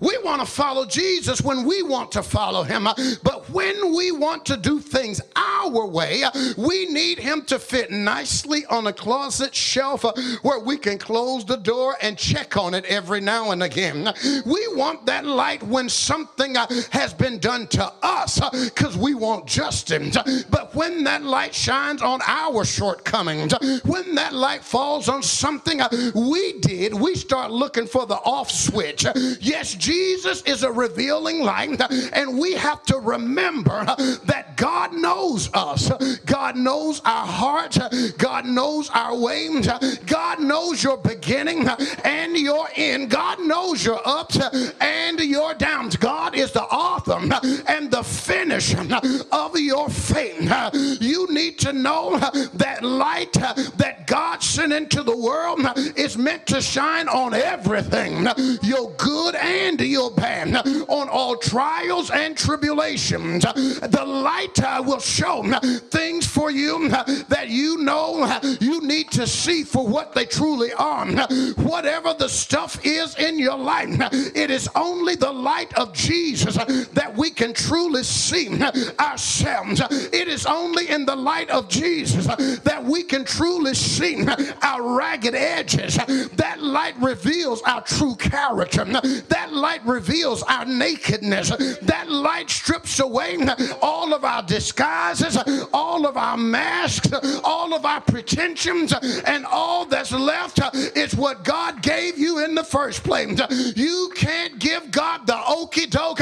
[0.00, 2.86] We want to follow Jesus when we want to follow him.
[2.86, 7.58] Uh, but when we want to do things our way, uh, we need him to
[7.58, 12.56] fit nicely on a closet shelf uh, where we can close the door and check
[12.56, 14.12] on it every now and again.
[14.44, 16.56] We want that light when something
[16.90, 20.16] has been done to us because we want justice.
[20.50, 23.54] But when that light shines on our shortcomings,
[23.84, 25.80] when that light falls on something
[26.14, 29.06] we did, we start looking for the off switch.
[29.40, 31.80] Yes, Jesus is a revealing light,
[32.12, 33.84] and we have to remember
[34.24, 35.92] that God knows us.
[36.24, 37.78] God knows our hearts.
[38.12, 39.68] God knows our ways.
[40.06, 41.68] God knows your beginning
[42.02, 43.10] and your end.
[43.10, 44.40] God knows your ups
[44.80, 45.94] and your downs.
[45.96, 47.20] God is the author
[47.68, 48.84] and the finisher
[49.30, 50.50] of your faith.
[51.00, 52.18] You need to know
[52.54, 55.60] that light that God sent into the world
[55.94, 58.26] is meant to shine on everything
[58.62, 60.54] your good and your bad,
[60.88, 63.42] on all trials and tribulations.
[63.44, 65.42] The light uh, will show
[65.90, 71.06] things for you that you know you need to see for what they truly are.
[71.56, 73.88] Whatever the stuff is in your life,
[74.34, 78.48] it is only the light of Jesus that we can truly see
[78.98, 79.80] ourselves.
[80.12, 84.24] It is only in the light of Jesus that we can truly see
[84.62, 85.96] our ragged edges.
[85.96, 88.84] That light reveals our true character.
[88.84, 91.50] That light reveals our nakedness.
[91.82, 93.36] That light strips away
[93.82, 95.36] all of our disguises,
[95.72, 97.12] all of our masks,
[97.44, 98.92] all of our pretensions,
[99.26, 100.60] and all that's left
[100.96, 103.40] is what God gave you in the first place.
[103.76, 106.20] You can't give God the okey doke.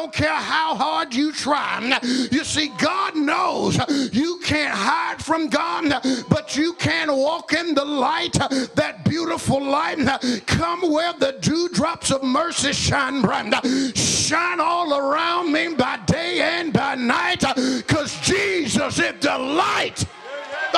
[0.00, 2.00] Don't care how hard you try.
[2.32, 3.78] You see, God knows
[4.14, 9.98] you can't hide from God, but you can walk in the light, that beautiful light.
[10.46, 13.52] Come where the dewdrops of mercy shine bright.
[13.94, 20.02] Shine all around me by day and by night, because Jesus is the light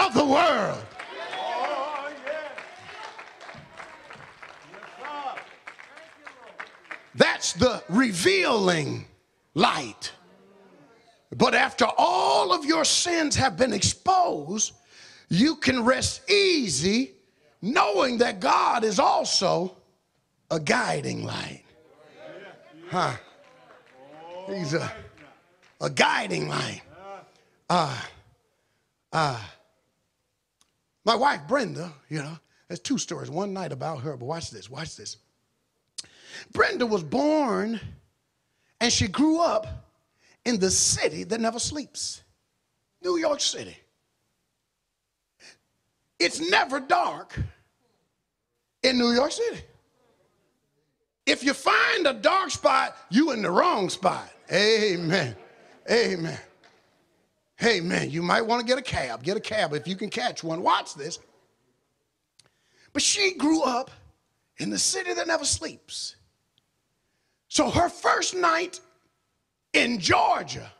[0.00, 0.84] of the world.
[7.14, 9.06] That's the revealing
[9.54, 10.12] light.
[11.34, 14.72] But after all of your sins have been exposed,
[15.28, 17.12] you can rest easy
[17.62, 19.76] knowing that God is also
[20.50, 21.64] a guiding light.
[22.90, 23.12] Huh?
[24.46, 24.92] He's a,
[25.80, 26.82] a guiding light.
[27.70, 27.98] Uh,
[29.12, 29.40] uh,
[31.04, 32.38] my wife Brenda, you know,
[32.68, 33.30] there's two stories.
[33.30, 35.16] One night about her, but watch this, watch this.
[36.52, 37.80] Brenda was born
[38.82, 39.68] and she grew up
[40.44, 42.20] in the city that never sleeps
[43.00, 43.76] New York City.
[46.18, 47.38] It's never dark
[48.82, 49.62] in New York City.
[51.24, 54.28] If you find a dark spot, you're in the wrong spot.
[54.52, 55.36] Amen.
[55.88, 56.38] Amen.
[57.64, 58.10] Amen.
[58.10, 59.22] You might want to get a cab.
[59.22, 60.60] Get a cab if you can catch one.
[60.60, 61.20] Watch this.
[62.92, 63.92] But she grew up
[64.56, 66.16] in the city that never sleeps.
[67.52, 68.80] So her first night
[69.74, 70.72] in Georgia,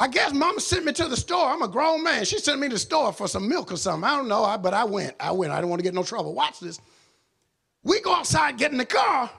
[0.00, 1.48] I guess mama sent me to the store.
[1.50, 2.24] I'm a grown man.
[2.24, 4.02] She sent me to the store for some milk or something.
[4.02, 5.14] I don't know, but I went.
[5.20, 5.52] I went.
[5.52, 6.34] I didn't want to get no trouble.
[6.34, 6.80] Watch this.
[7.84, 9.30] We go outside, get in the car.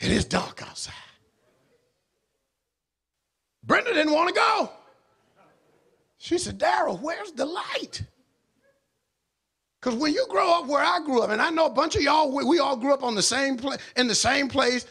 [0.00, 0.92] It is dark outside.
[3.64, 4.70] Brenda didn't want to go.
[6.18, 8.02] She said, Daryl, where's the light?
[9.80, 12.02] Because when you grow up where I grew up, and I know a bunch of
[12.02, 14.86] y'all, we, we all grew up on the same place in the same place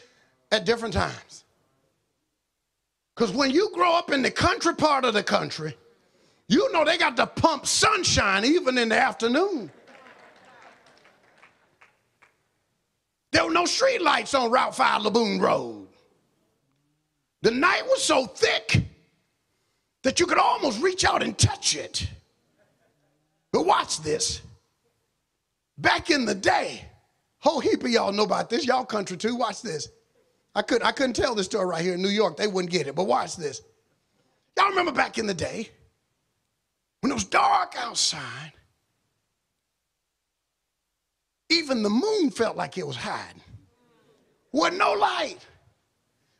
[0.50, 1.44] at different times.
[3.14, 5.76] Because when you grow up in the country part of the country,
[6.46, 9.70] you know they got to pump sunshine even in the afternoon.
[13.30, 15.86] There were no street lights on Route 5 Laboon Road.
[17.42, 18.84] The night was so thick
[20.02, 22.08] that you could almost reach out and touch it.
[23.52, 24.40] But watch this.
[25.78, 26.84] Back in the day,
[27.38, 28.66] whole heap of y'all know about this.
[28.66, 29.36] Y'all country too.
[29.36, 29.88] Watch this.
[30.54, 32.36] I couldn't, I couldn't tell this story right here in New York.
[32.36, 32.96] They wouldn't get it.
[32.96, 33.62] But watch this.
[34.56, 35.70] Y'all remember back in the day
[37.00, 38.52] when it was dark outside,
[41.48, 43.40] even the moon felt like it was hiding.
[44.50, 45.38] Wasn't no light.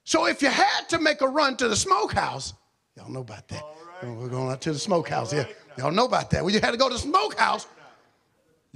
[0.03, 2.55] So if you had to make a run to the smokehouse,
[2.97, 3.63] y'all know about that.
[4.03, 4.17] Right.
[4.17, 5.47] We're going out to the smokehouse here.
[5.77, 6.45] Y'all know about that.
[6.45, 7.67] When you had to go to the smokehouse,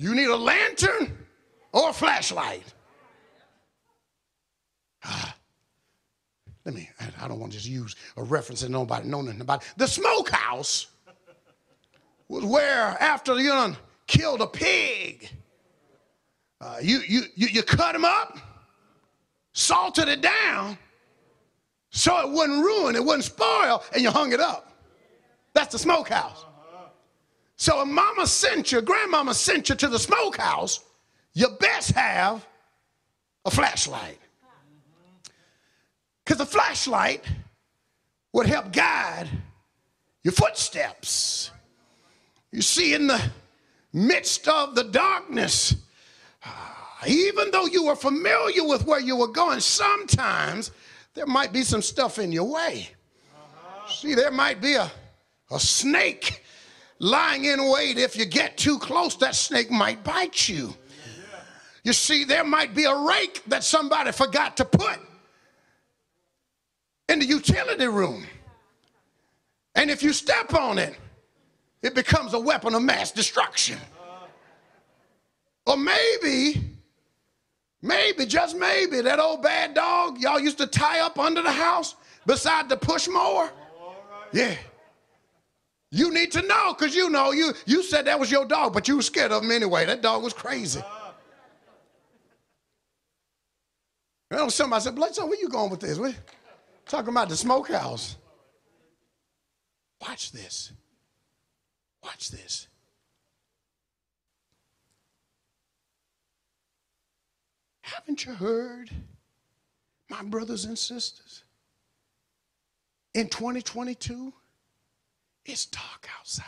[0.02, 1.16] you need a lantern
[1.72, 2.64] or a flashlight.
[5.04, 5.34] Ah,
[6.64, 6.88] let me,
[7.20, 9.64] I don't want to just use a reference that nobody know nothing about.
[9.76, 10.88] The smokehouse
[12.28, 13.76] was where after you done
[14.06, 15.30] killed a pig,
[16.60, 18.38] uh, you, you, you, you cut him up,
[19.52, 20.78] salted it down,
[21.90, 24.72] so it wouldn't ruin, it wouldn't spoil, and you hung it up.
[25.52, 26.44] That's the smokehouse.
[27.56, 30.80] So if mama sent you, grandmama sent you to the smokehouse,
[31.34, 32.46] you best have
[33.44, 34.18] a flashlight.
[36.24, 37.24] Because the flashlight
[38.32, 39.28] would help guide
[40.22, 41.50] your footsteps.
[42.50, 43.20] You see, in the
[43.92, 45.74] midst of the darkness,
[47.06, 50.70] even though you were familiar with where you were going, sometimes
[51.14, 52.88] there might be some stuff in your way.
[53.88, 54.90] See, there might be a,
[55.50, 56.41] a snake
[57.02, 57.98] lying in wait.
[57.98, 60.74] If you get too close, that snake might bite you.
[61.84, 64.98] You see, there might be a rake that somebody forgot to put
[67.08, 68.24] in the utility room.
[69.74, 70.96] And if you step on it,
[71.82, 73.78] it becomes a weapon of mass destruction.
[75.66, 76.62] Or maybe,
[77.82, 81.96] maybe, just maybe, that old bad dog y'all used to tie up under the house
[82.26, 83.50] beside the push mower.
[84.32, 84.54] Yeah.
[85.94, 88.88] You need to know because you know you you said that was your dog, but
[88.88, 89.84] you were scared of him anyway.
[89.84, 90.82] That dog was crazy.
[94.30, 95.98] You know, somebody said, Bloodsaw, where you going with this?
[95.98, 96.14] We're
[96.86, 98.16] talking about the smokehouse.
[100.00, 100.72] Watch this.
[102.02, 102.68] Watch this.
[107.82, 108.90] Haven't you heard,
[110.08, 111.44] my brothers and sisters?
[113.12, 114.32] In 2022,
[115.44, 116.44] it's dark outside.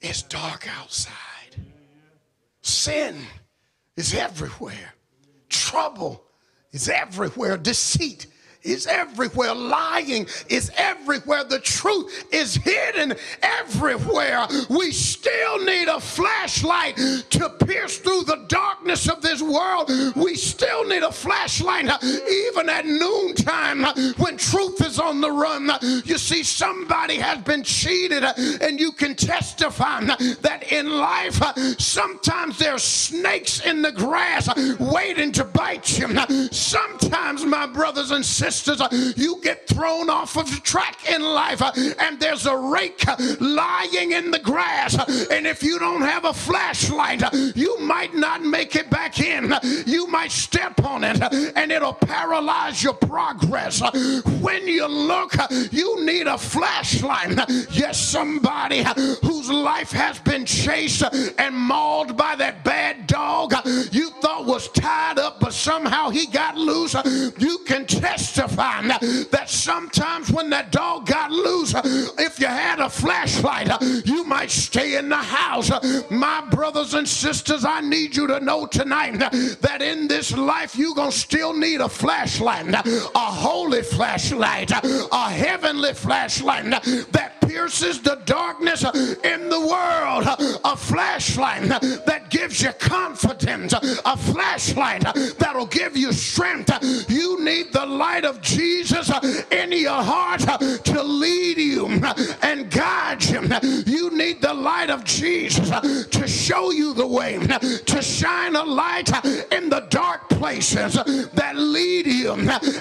[0.00, 1.14] It's dark outside.
[2.62, 3.16] Sin
[3.96, 4.94] is everywhere.
[5.48, 6.24] Trouble
[6.72, 7.56] is everywhere.
[7.56, 8.26] Deceit
[8.68, 9.54] is everywhere.
[9.54, 11.44] Lying is everywhere.
[11.44, 14.46] The truth is hidden everywhere.
[14.68, 16.96] We still need a flashlight
[17.30, 19.90] to pierce through the darkness of this world.
[20.16, 23.84] We still need a flashlight, even at noontime
[24.16, 25.70] when truth is on the run.
[26.04, 31.40] You see, somebody has been cheated, and you can testify that in life,
[31.78, 34.48] sometimes there's snakes in the grass
[34.78, 36.08] waiting to bite you.
[36.50, 41.62] Sometimes, my brothers and sisters, uh, you get thrown off of the track in life
[41.62, 44.96] uh, and there's a rake uh, lying in the grass.
[45.30, 49.54] And if you don't have a flashlight, uh, you might not make it back in.
[49.86, 53.82] You might step on it uh, and it'll paralyze your progress.
[53.82, 53.90] Uh,
[54.40, 55.34] when you look,
[55.70, 57.38] you need a flashlight.
[57.70, 58.84] Yes, somebody
[59.22, 61.02] whose life has been chased
[61.38, 63.54] and mauled by that bad dog
[63.92, 66.94] you thought was tied up, but somehow he got loose.
[67.38, 68.82] You can test testify
[69.30, 71.74] that sometimes when that dog got loose,
[72.18, 73.70] if you had a flashlight,
[74.04, 75.70] you might stay in the house.
[76.10, 80.94] My brothers and sisters, I need you to know tonight that in this life you're
[80.94, 86.64] going to still need a flashlight, a holy flashlight, a heavenly flashlight
[87.12, 88.84] that pierces the darkness
[89.24, 90.26] in the world.
[90.64, 91.68] A flashlight
[92.06, 93.72] that gives you confidence.
[93.72, 95.02] A flashlight
[95.38, 96.70] that'll give you strength.
[97.08, 99.10] You need the light of Jesus
[99.50, 101.86] in your heart to lead you
[102.42, 103.40] and guide you.
[103.86, 109.08] You need the light of Jesus to show you the way, to shine a light
[109.52, 112.32] in the dark places that lead you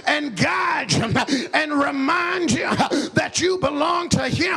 [0.08, 1.06] and guide you
[1.54, 2.70] and remind you
[3.14, 4.57] that you belong to Him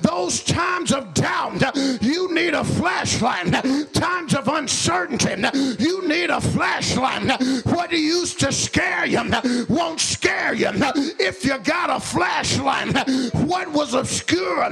[0.00, 3.52] those times of doubt, you need a flashlight.
[3.92, 5.34] Times of uncertainty,
[5.78, 7.40] you need a flashlight.
[7.66, 9.22] What used to scare you
[9.68, 10.70] won't scare you
[11.18, 12.94] if you got a flashlight.
[13.34, 14.64] What was obscure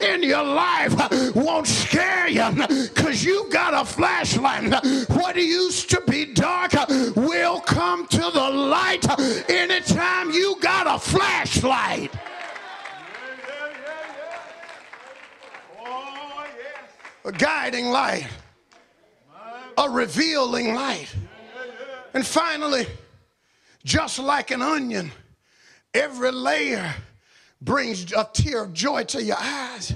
[0.00, 0.94] in your life
[1.34, 2.50] won't scare you
[2.94, 4.72] because you got a flashlight.
[5.10, 6.72] What used to be dark
[7.16, 9.06] will come to the light
[9.50, 12.12] anytime you got a flashlight.
[17.28, 18.26] A guiding light,
[19.76, 21.14] a revealing light.
[22.14, 22.86] And finally,
[23.84, 25.12] just like an onion,
[25.92, 26.94] every layer
[27.60, 29.92] brings a tear of joy to your eyes.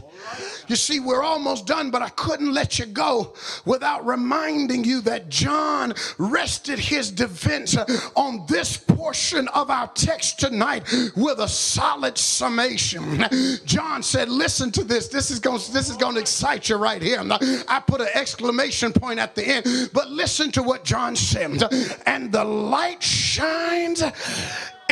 [0.69, 5.29] You see, we're almost done, but I couldn't let you go without reminding you that
[5.29, 7.77] John rested his defense
[8.15, 13.25] on this portion of our text tonight with a solid summation.
[13.65, 15.09] John said, Listen to this.
[15.09, 17.21] This is going, this is going to excite you right here.
[17.69, 21.63] I put an exclamation point at the end, but listen to what John said.
[22.07, 24.03] And the light shines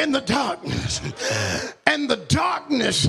[0.01, 1.01] in the darkness.
[1.87, 3.09] And the darkness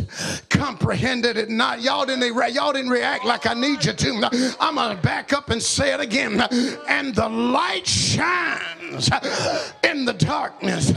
[0.50, 1.82] comprehended it not.
[1.82, 4.56] Y'all didn't, y'all didn't react like I need you to.
[4.60, 6.42] I'm going to back up and say it again.
[6.90, 9.10] And the light shines
[9.84, 10.92] in the darkness.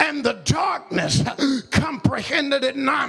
[0.00, 1.22] And the darkness
[1.88, 3.08] comprehended it not.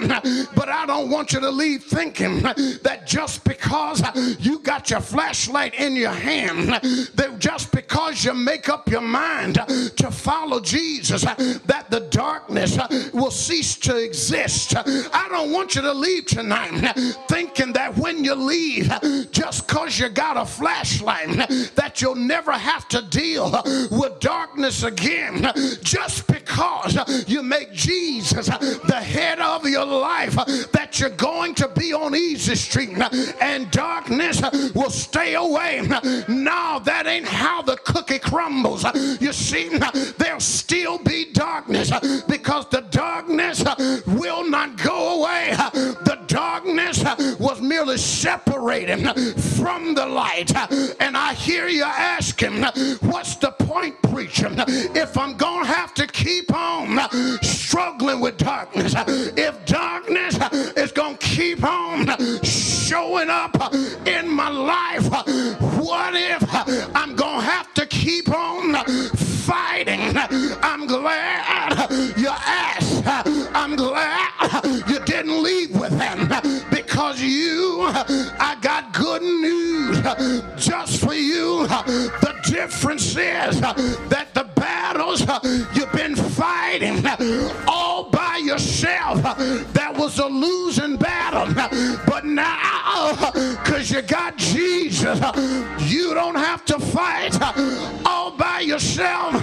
[0.55, 4.01] But I don't want you to leave thinking that just because
[4.39, 9.55] you got your flashlight in your hand, that just because you make up your mind
[9.55, 12.77] to follow Jesus, that the darkness
[13.13, 14.75] will cease to exist.
[14.77, 16.93] I don't want you to leave tonight
[17.27, 18.91] thinking that when you leave,
[19.31, 23.51] just because you got a flashlight, that you'll never have to deal
[23.91, 25.51] with darkness again.
[25.81, 28.47] Just because you make Jesus
[28.87, 30.35] the head of your life,
[30.71, 32.97] that you're going to be on easy street
[33.41, 34.41] and darkness
[34.73, 35.81] will stay away.
[36.27, 38.85] No, that ain't how the cookie crumbles.
[39.21, 39.69] You see,
[40.17, 41.91] there'll still be darkness
[42.27, 43.63] because the darkness
[44.07, 45.53] will not go away.
[45.73, 47.03] The darkness
[47.39, 49.07] was merely separated
[49.39, 50.51] from the light.
[50.99, 52.63] And I hear you asking,
[53.01, 56.99] what's the point, preacher, if I'm going to have to keep on
[57.41, 58.58] struggling with darkness?
[58.61, 60.37] If darkness
[60.75, 62.07] is going to keep on
[62.43, 63.55] showing up
[64.05, 65.07] in my life,
[65.79, 66.43] what if
[66.93, 68.73] I'm going to have to keep on
[69.15, 70.17] fighting?
[70.61, 73.03] I'm glad you asked.
[73.55, 76.27] I'm glad you didn't leave with them
[76.69, 80.01] because you, I got good news
[80.57, 81.65] just for you.
[81.67, 85.21] The difference is that the battles
[85.73, 87.05] you've been fighting
[87.67, 89.21] all by yourself,
[89.73, 91.53] that was a losing battle.
[92.05, 95.19] But now, because you got Jesus,
[95.89, 97.37] you don't have to fight
[98.05, 99.33] all by yourself.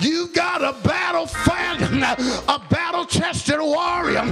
[0.00, 4.24] You got a battle fight, a battle tested warrior.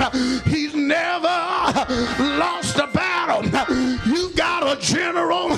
[0.46, 1.26] He's never
[2.38, 3.44] lost a battle.
[4.06, 5.52] You got a general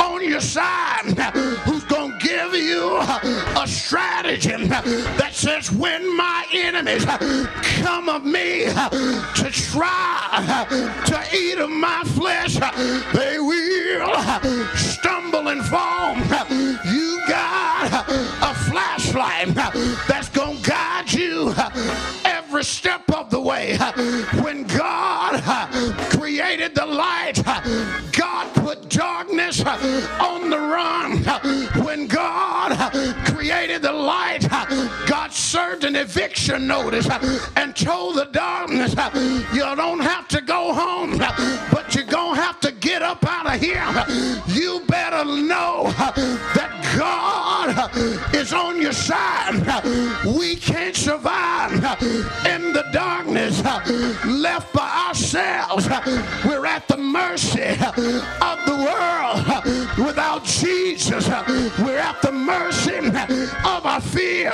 [0.00, 1.18] on your side
[1.64, 7.04] who's going to give you a strategy that says when my enemies
[7.82, 10.66] come of me to try
[11.06, 12.54] to eat of my flesh,
[13.12, 14.14] they will
[14.76, 16.14] stumble and fall.
[16.84, 19.54] You got a flashlight
[20.06, 21.52] that's going to guide you
[22.24, 23.76] every step of the way.
[24.42, 25.42] When God
[26.10, 27.39] created the light,
[29.00, 31.24] darkness on the run.
[31.82, 32.92] When God
[33.24, 34.46] created the light,
[35.06, 37.08] God served an eviction notice
[37.56, 38.94] and told the darkness,
[39.54, 41.16] you don't have to go home,
[41.72, 43.82] but you're going to have to get up out of here.
[44.48, 45.84] You better know
[46.56, 46.70] that
[47.00, 49.54] God is on your side.
[50.38, 51.72] We can't survive
[52.44, 53.62] in the darkness
[54.26, 55.88] left by ourselves.
[56.44, 57.70] We're at the mercy
[58.50, 60.06] of the world.
[60.06, 61.26] Without Jesus,
[61.78, 64.52] we're at the mercy of our fear.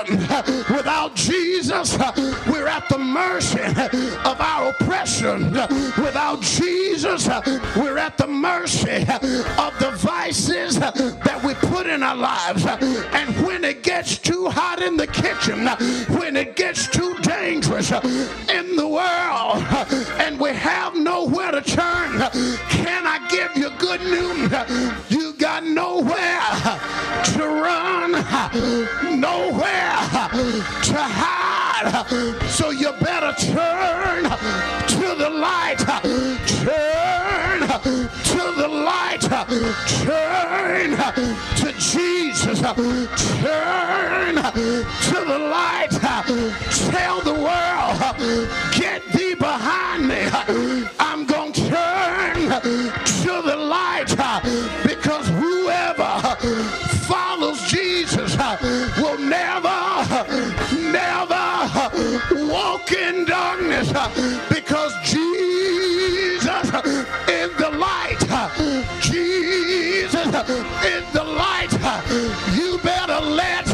[0.70, 1.98] Without Jesus,
[2.46, 3.62] we're at the mercy
[4.24, 5.50] of our oppression.
[5.50, 7.28] Without Jesus,
[7.76, 9.02] we're at the mercy
[9.58, 12.66] of the vices that we put in our lives.
[12.66, 15.66] And when it gets too hot in the kitchen,
[16.18, 19.62] when it gets too dangerous in the world,
[20.20, 22.18] and we have nowhere to turn,
[22.68, 24.52] can I give you good news?
[25.08, 26.40] You got nowhere
[27.34, 28.12] to run,
[29.20, 29.96] nowhere
[30.82, 32.46] to hide.
[32.48, 35.78] So you better turn to the light.
[36.64, 39.20] Turn to the light.
[40.04, 40.96] Turn
[41.56, 42.60] to Jesus.
[42.60, 42.76] Turn
[44.36, 45.90] to the light.
[46.90, 47.98] Tell the world,
[48.72, 50.28] get thee behind me.
[50.98, 54.08] I'm going to turn to the light
[54.84, 56.85] because whoever
[58.98, 59.78] will never,
[60.92, 61.90] never
[62.46, 63.88] walk in darkness
[64.48, 66.64] because Jesus
[67.28, 68.20] is the light.
[69.00, 70.26] Jesus
[70.84, 71.72] is the light.
[72.54, 73.66] You better let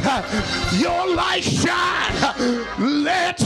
[0.79, 3.05] your light shine.
[3.05, 3.41] Let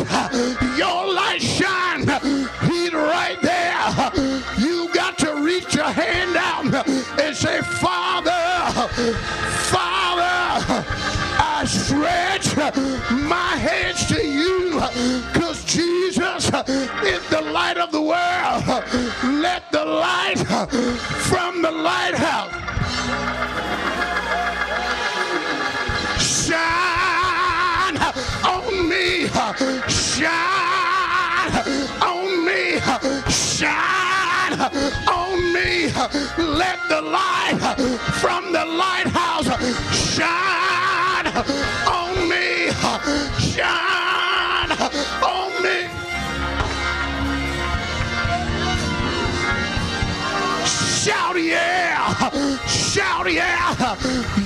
[0.76, 2.02] your light shine.
[2.68, 4.12] He's right there.
[4.58, 6.88] You got to reach your hand out
[7.20, 9.45] and say, Father, Father,
[12.56, 14.80] my hands to you
[15.32, 16.46] because Jesus
[17.04, 18.64] is the light of the world.
[19.42, 20.38] Let the light
[21.28, 22.52] from the lighthouse
[26.18, 27.98] shine
[28.46, 29.26] on me,
[29.88, 30.32] shine
[32.00, 32.80] on me,
[33.28, 34.60] shine
[35.08, 35.92] on me.
[36.38, 37.58] Let the light
[38.20, 39.46] from the lighthouse
[39.94, 40.46] shine
[43.56, 44.70] shine
[45.22, 45.88] on me.
[51.02, 52.58] Shout yeah.
[52.96, 53.94] Shout yeah.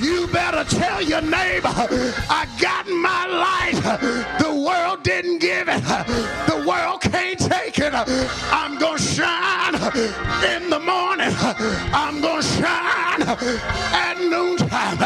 [0.01, 3.79] You better tell your neighbor, I got my light.
[4.39, 5.81] The world didn't give it.
[6.47, 7.93] The world can't take it.
[7.93, 9.75] I'm going to shine
[10.43, 11.33] in the morning.
[11.93, 14.97] I'm going to shine at noontime.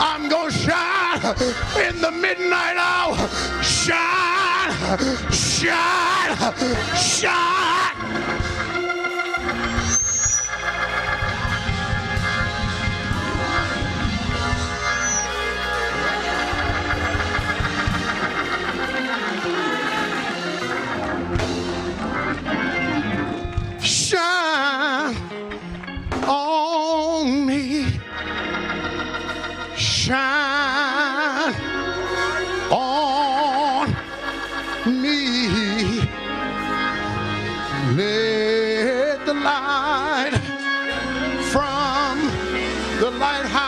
[0.00, 1.20] I'm going to shine
[1.86, 3.28] in the midnight hour.
[3.62, 4.72] Shine,
[5.30, 6.54] shine.
[6.96, 8.45] shine
[30.06, 31.52] Shine
[32.70, 33.88] on
[35.02, 35.98] me.
[37.96, 40.38] Let the light
[41.50, 42.20] from
[43.00, 43.65] the lighthouse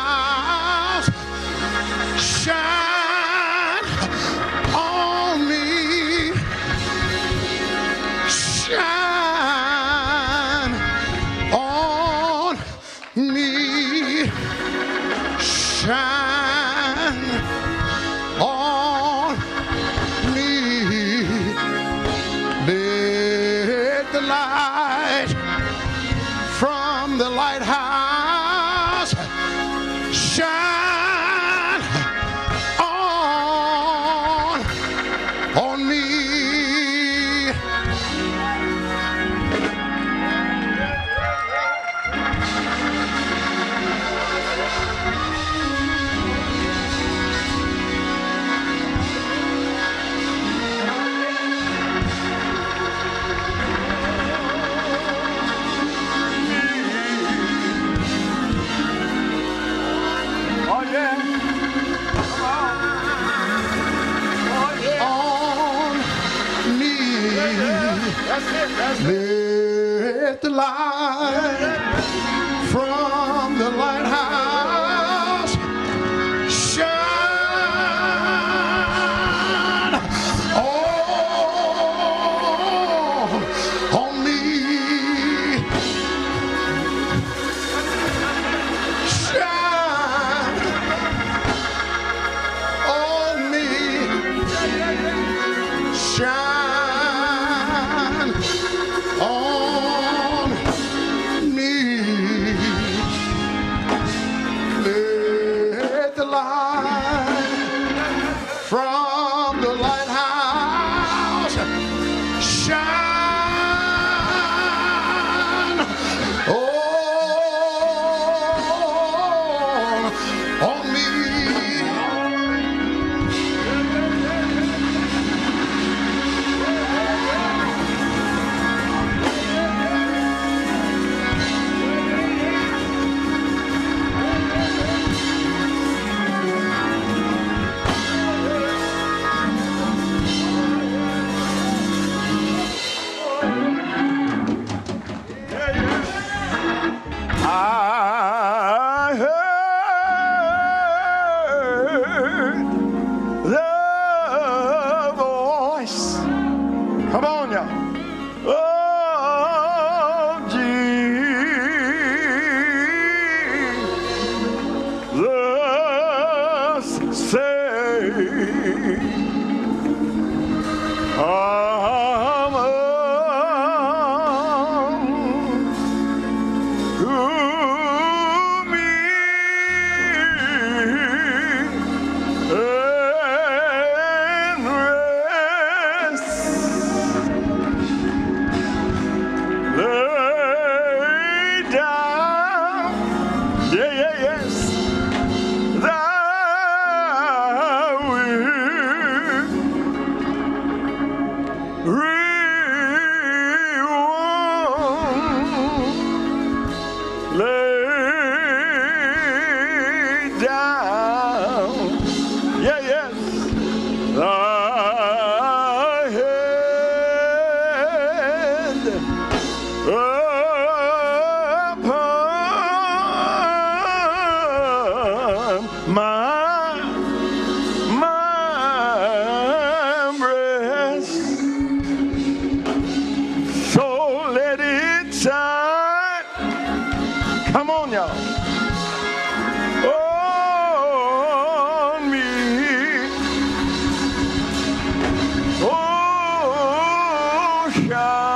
[247.69, 248.28] ocean.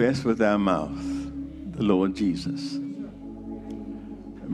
[0.00, 0.96] Confess with thy mouth
[1.74, 2.78] the Lord Jesus,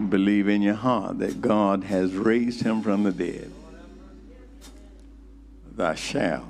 [0.08, 3.52] believe in your heart that God has raised him from the dead,
[5.70, 6.42] thou shalt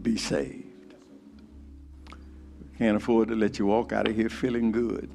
[0.00, 0.94] be saved.
[2.60, 5.10] We can't afford to let you walk out of here feeling good,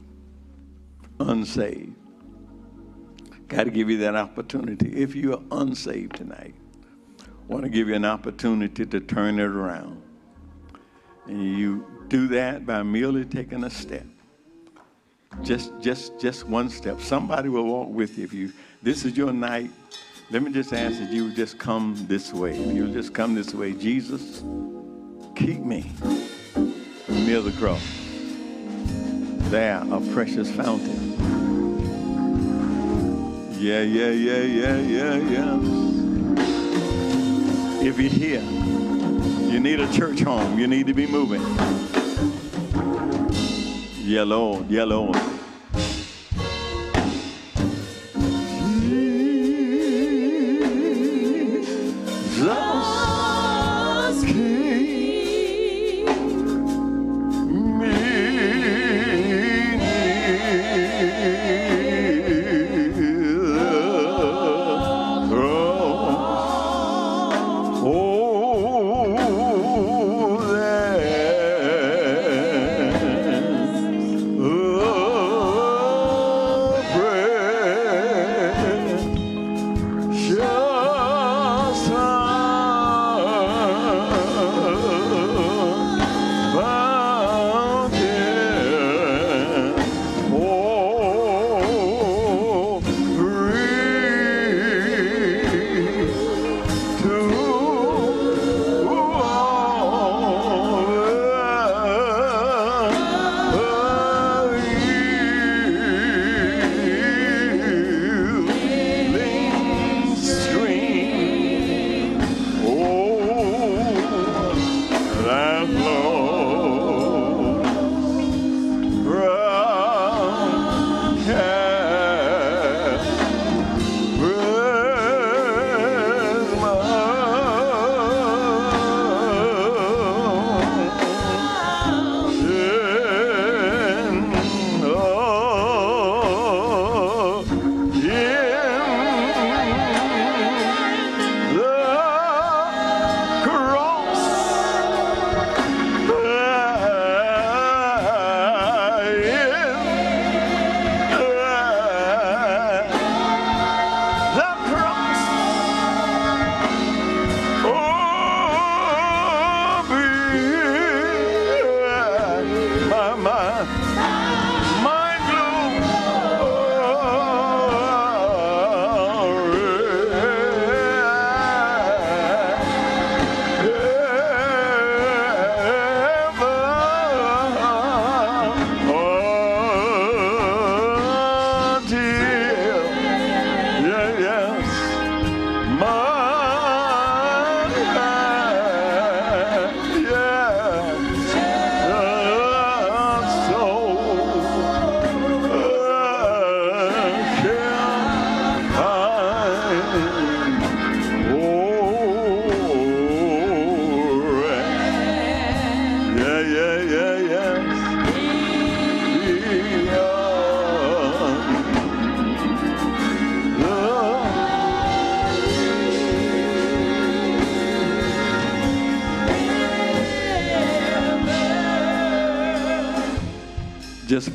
[1.22, 1.96] unsaved.
[3.48, 4.90] Got to give you that opportunity.
[5.02, 6.56] If you are unsaved tonight,
[7.48, 10.02] want to give you an opportunity to turn it around.
[11.28, 14.06] And you do that by merely taking a step.
[15.42, 17.00] Just just just one step.
[17.00, 18.52] Somebody will walk with you if you
[18.84, 19.72] this is your night.
[20.30, 22.52] Let me just ask that you would just come this way.
[22.60, 24.44] If you'll just come this way, Jesus,
[25.38, 25.90] keep me
[27.08, 27.82] near the cross.
[29.50, 31.16] There, a precious fountain.
[33.58, 35.60] Yeah, yeah, yeah, yeah, yeah, yeah.
[37.82, 38.42] If you're here,
[39.50, 40.60] you need a church home.
[40.60, 41.42] You need to be moving.
[44.12, 44.24] Yeah,
[44.84, 45.21] Lord.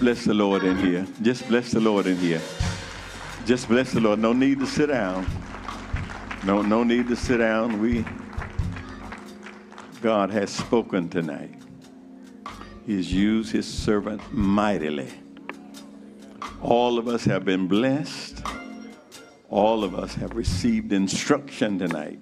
[0.07, 1.05] Bless the Lord in here.
[1.21, 2.41] Just bless the Lord in here.
[3.45, 4.21] Just bless the Lord.
[4.21, 5.27] No need to sit down.
[6.45, 7.81] No, no need to sit down.
[7.81, 8.05] We,
[10.03, 11.61] God has spoken tonight.
[12.87, 15.13] He has used his servant mightily.
[16.63, 18.45] All of us have been blessed.
[19.51, 22.21] All of us have received instruction tonight.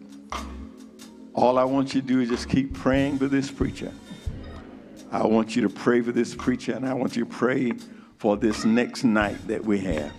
[1.34, 3.92] All I want you to do is just keep praying for this preacher.
[5.14, 7.70] I want you to pray for this preacher, and I want you to pray
[8.18, 10.12] for this next night that we have.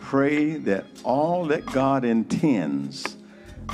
[0.00, 3.16] Pray that all that God intends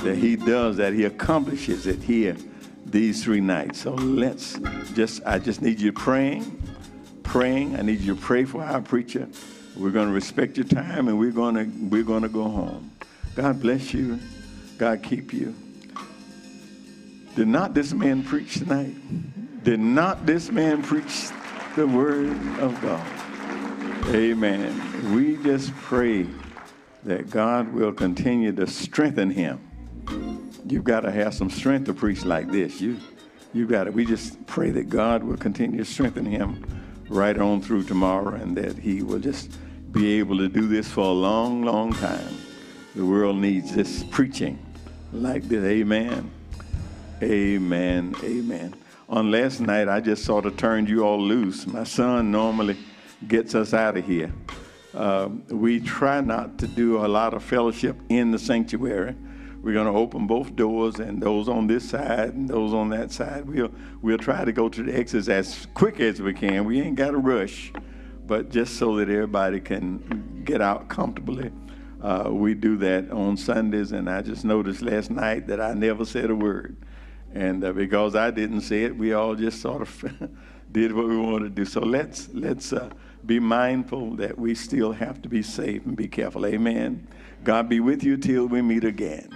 [0.01, 2.37] that He does, that He accomplishes it here
[2.85, 3.81] these three nights.
[3.81, 4.57] So let's
[4.93, 6.63] just, I just need you praying,
[7.23, 7.75] praying.
[7.75, 9.27] I need you to pray for our preacher.
[9.75, 12.91] We're going to respect your time and we're going to, we're going to go home.
[13.35, 14.17] God bless you.
[14.77, 15.53] God keep you.
[17.35, 18.95] Did not this man preach tonight?
[19.63, 21.29] Did not this man preach
[21.75, 22.29] the word
[22.59, 23.05] of God?
[24.15, 25.13] Amen.
[25.13, 26.27] We just pray
[27.03, 29.69] that God will continue to strengthen him
[30.69, 32.79] You've got to have some strength to preach like this.
[32.79, 32.97] You,
[33.53, 33.91] you got to.
[33.91, 36.63] We just pray that God will continue to strengthen him
[37.09, 39.57] right on through tomorrow, and that he will just
[39.91, 42.37] be able to do this for a long, long time.
[42.95, 44.63] The world needs this preaching
[45.11, 45.63] like this.
[45.63, 46.29] Amen.
[47.23, 48.15] Amen.
[48.23, 48.78] Amen.
[49.09, 51.67] On last night, I just sort of turned you all loose.
[51.67, 52.77] My son normally
[53.27, 54.31] gets us out of here.
[54.93, 59.15] Uh, we try not to do a lot of fellowship in the sanctuary
[59.61, 63.11] we're going to open both doors, and those on this side and those on that
[63.11, 63.45] side.
[63.47, 66.65] We'll we'll try to go to the exits as quick as we can.
[66.65, 67.73] We ain't got to rush,
[68.25, 71.51] but just so that everybody can get out comfortably.
[72.01, 76.05] Uh, we do that on Sundays, and I just noticed last night that I never
[76.05, 76.77] said a word,
[77.33, 80.29] and uh, because I didn't say it, we all just sort of
[80.71, 81.65] did what we wanted to do.
[81.65, 82.89] So let's let's uh,
[83.25, 86.45] be mindful that we still have to be safe and be careful.
[86.45, 87.07] Amen.
[87.43, 89.29] God be with you till we meet again.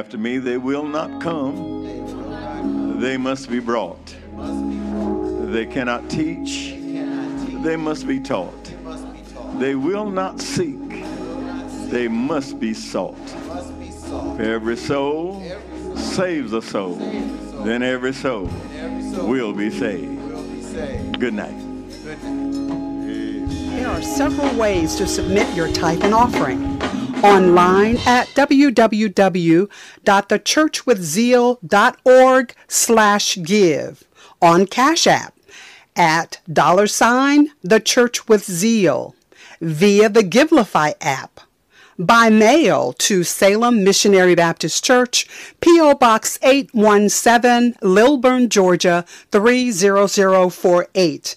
[0.00, 2.98] After me, they will not come.
[3.00, 4.16] They must be brought.
[5.52, 6.74] They cannot teach.
[7.62, 8.64] They must be taught.
[9.58, 11.04] They will not seek.
[11.90, 13.18] They must be sought.
[14.40, 15.44] Every soul
[15.96, 16.96] saves a soul,
[17.66, 18.48] then every soul
[19.28, 21.20] will be saved.
[21.20, 21.60] Good night.
[23.76, 26.80] There are several ways to submit your tithe and offering
[27.22, 28.26] online at
[30.04, 34.04] www.thechurchwithzeal.org slash give,
[34.42, 35.34] on Cash App
[35.96, 39.14] at dollar sign The Church with Zeal,
[39.60, 41.40] via the Givelify app,
[41.98, 45.28] by mail to Salem Missionary Baptist Church,
[45.60, 45.96] P.O.
[45.96, 51.36] Box 817, Lilburn, Georgia 30048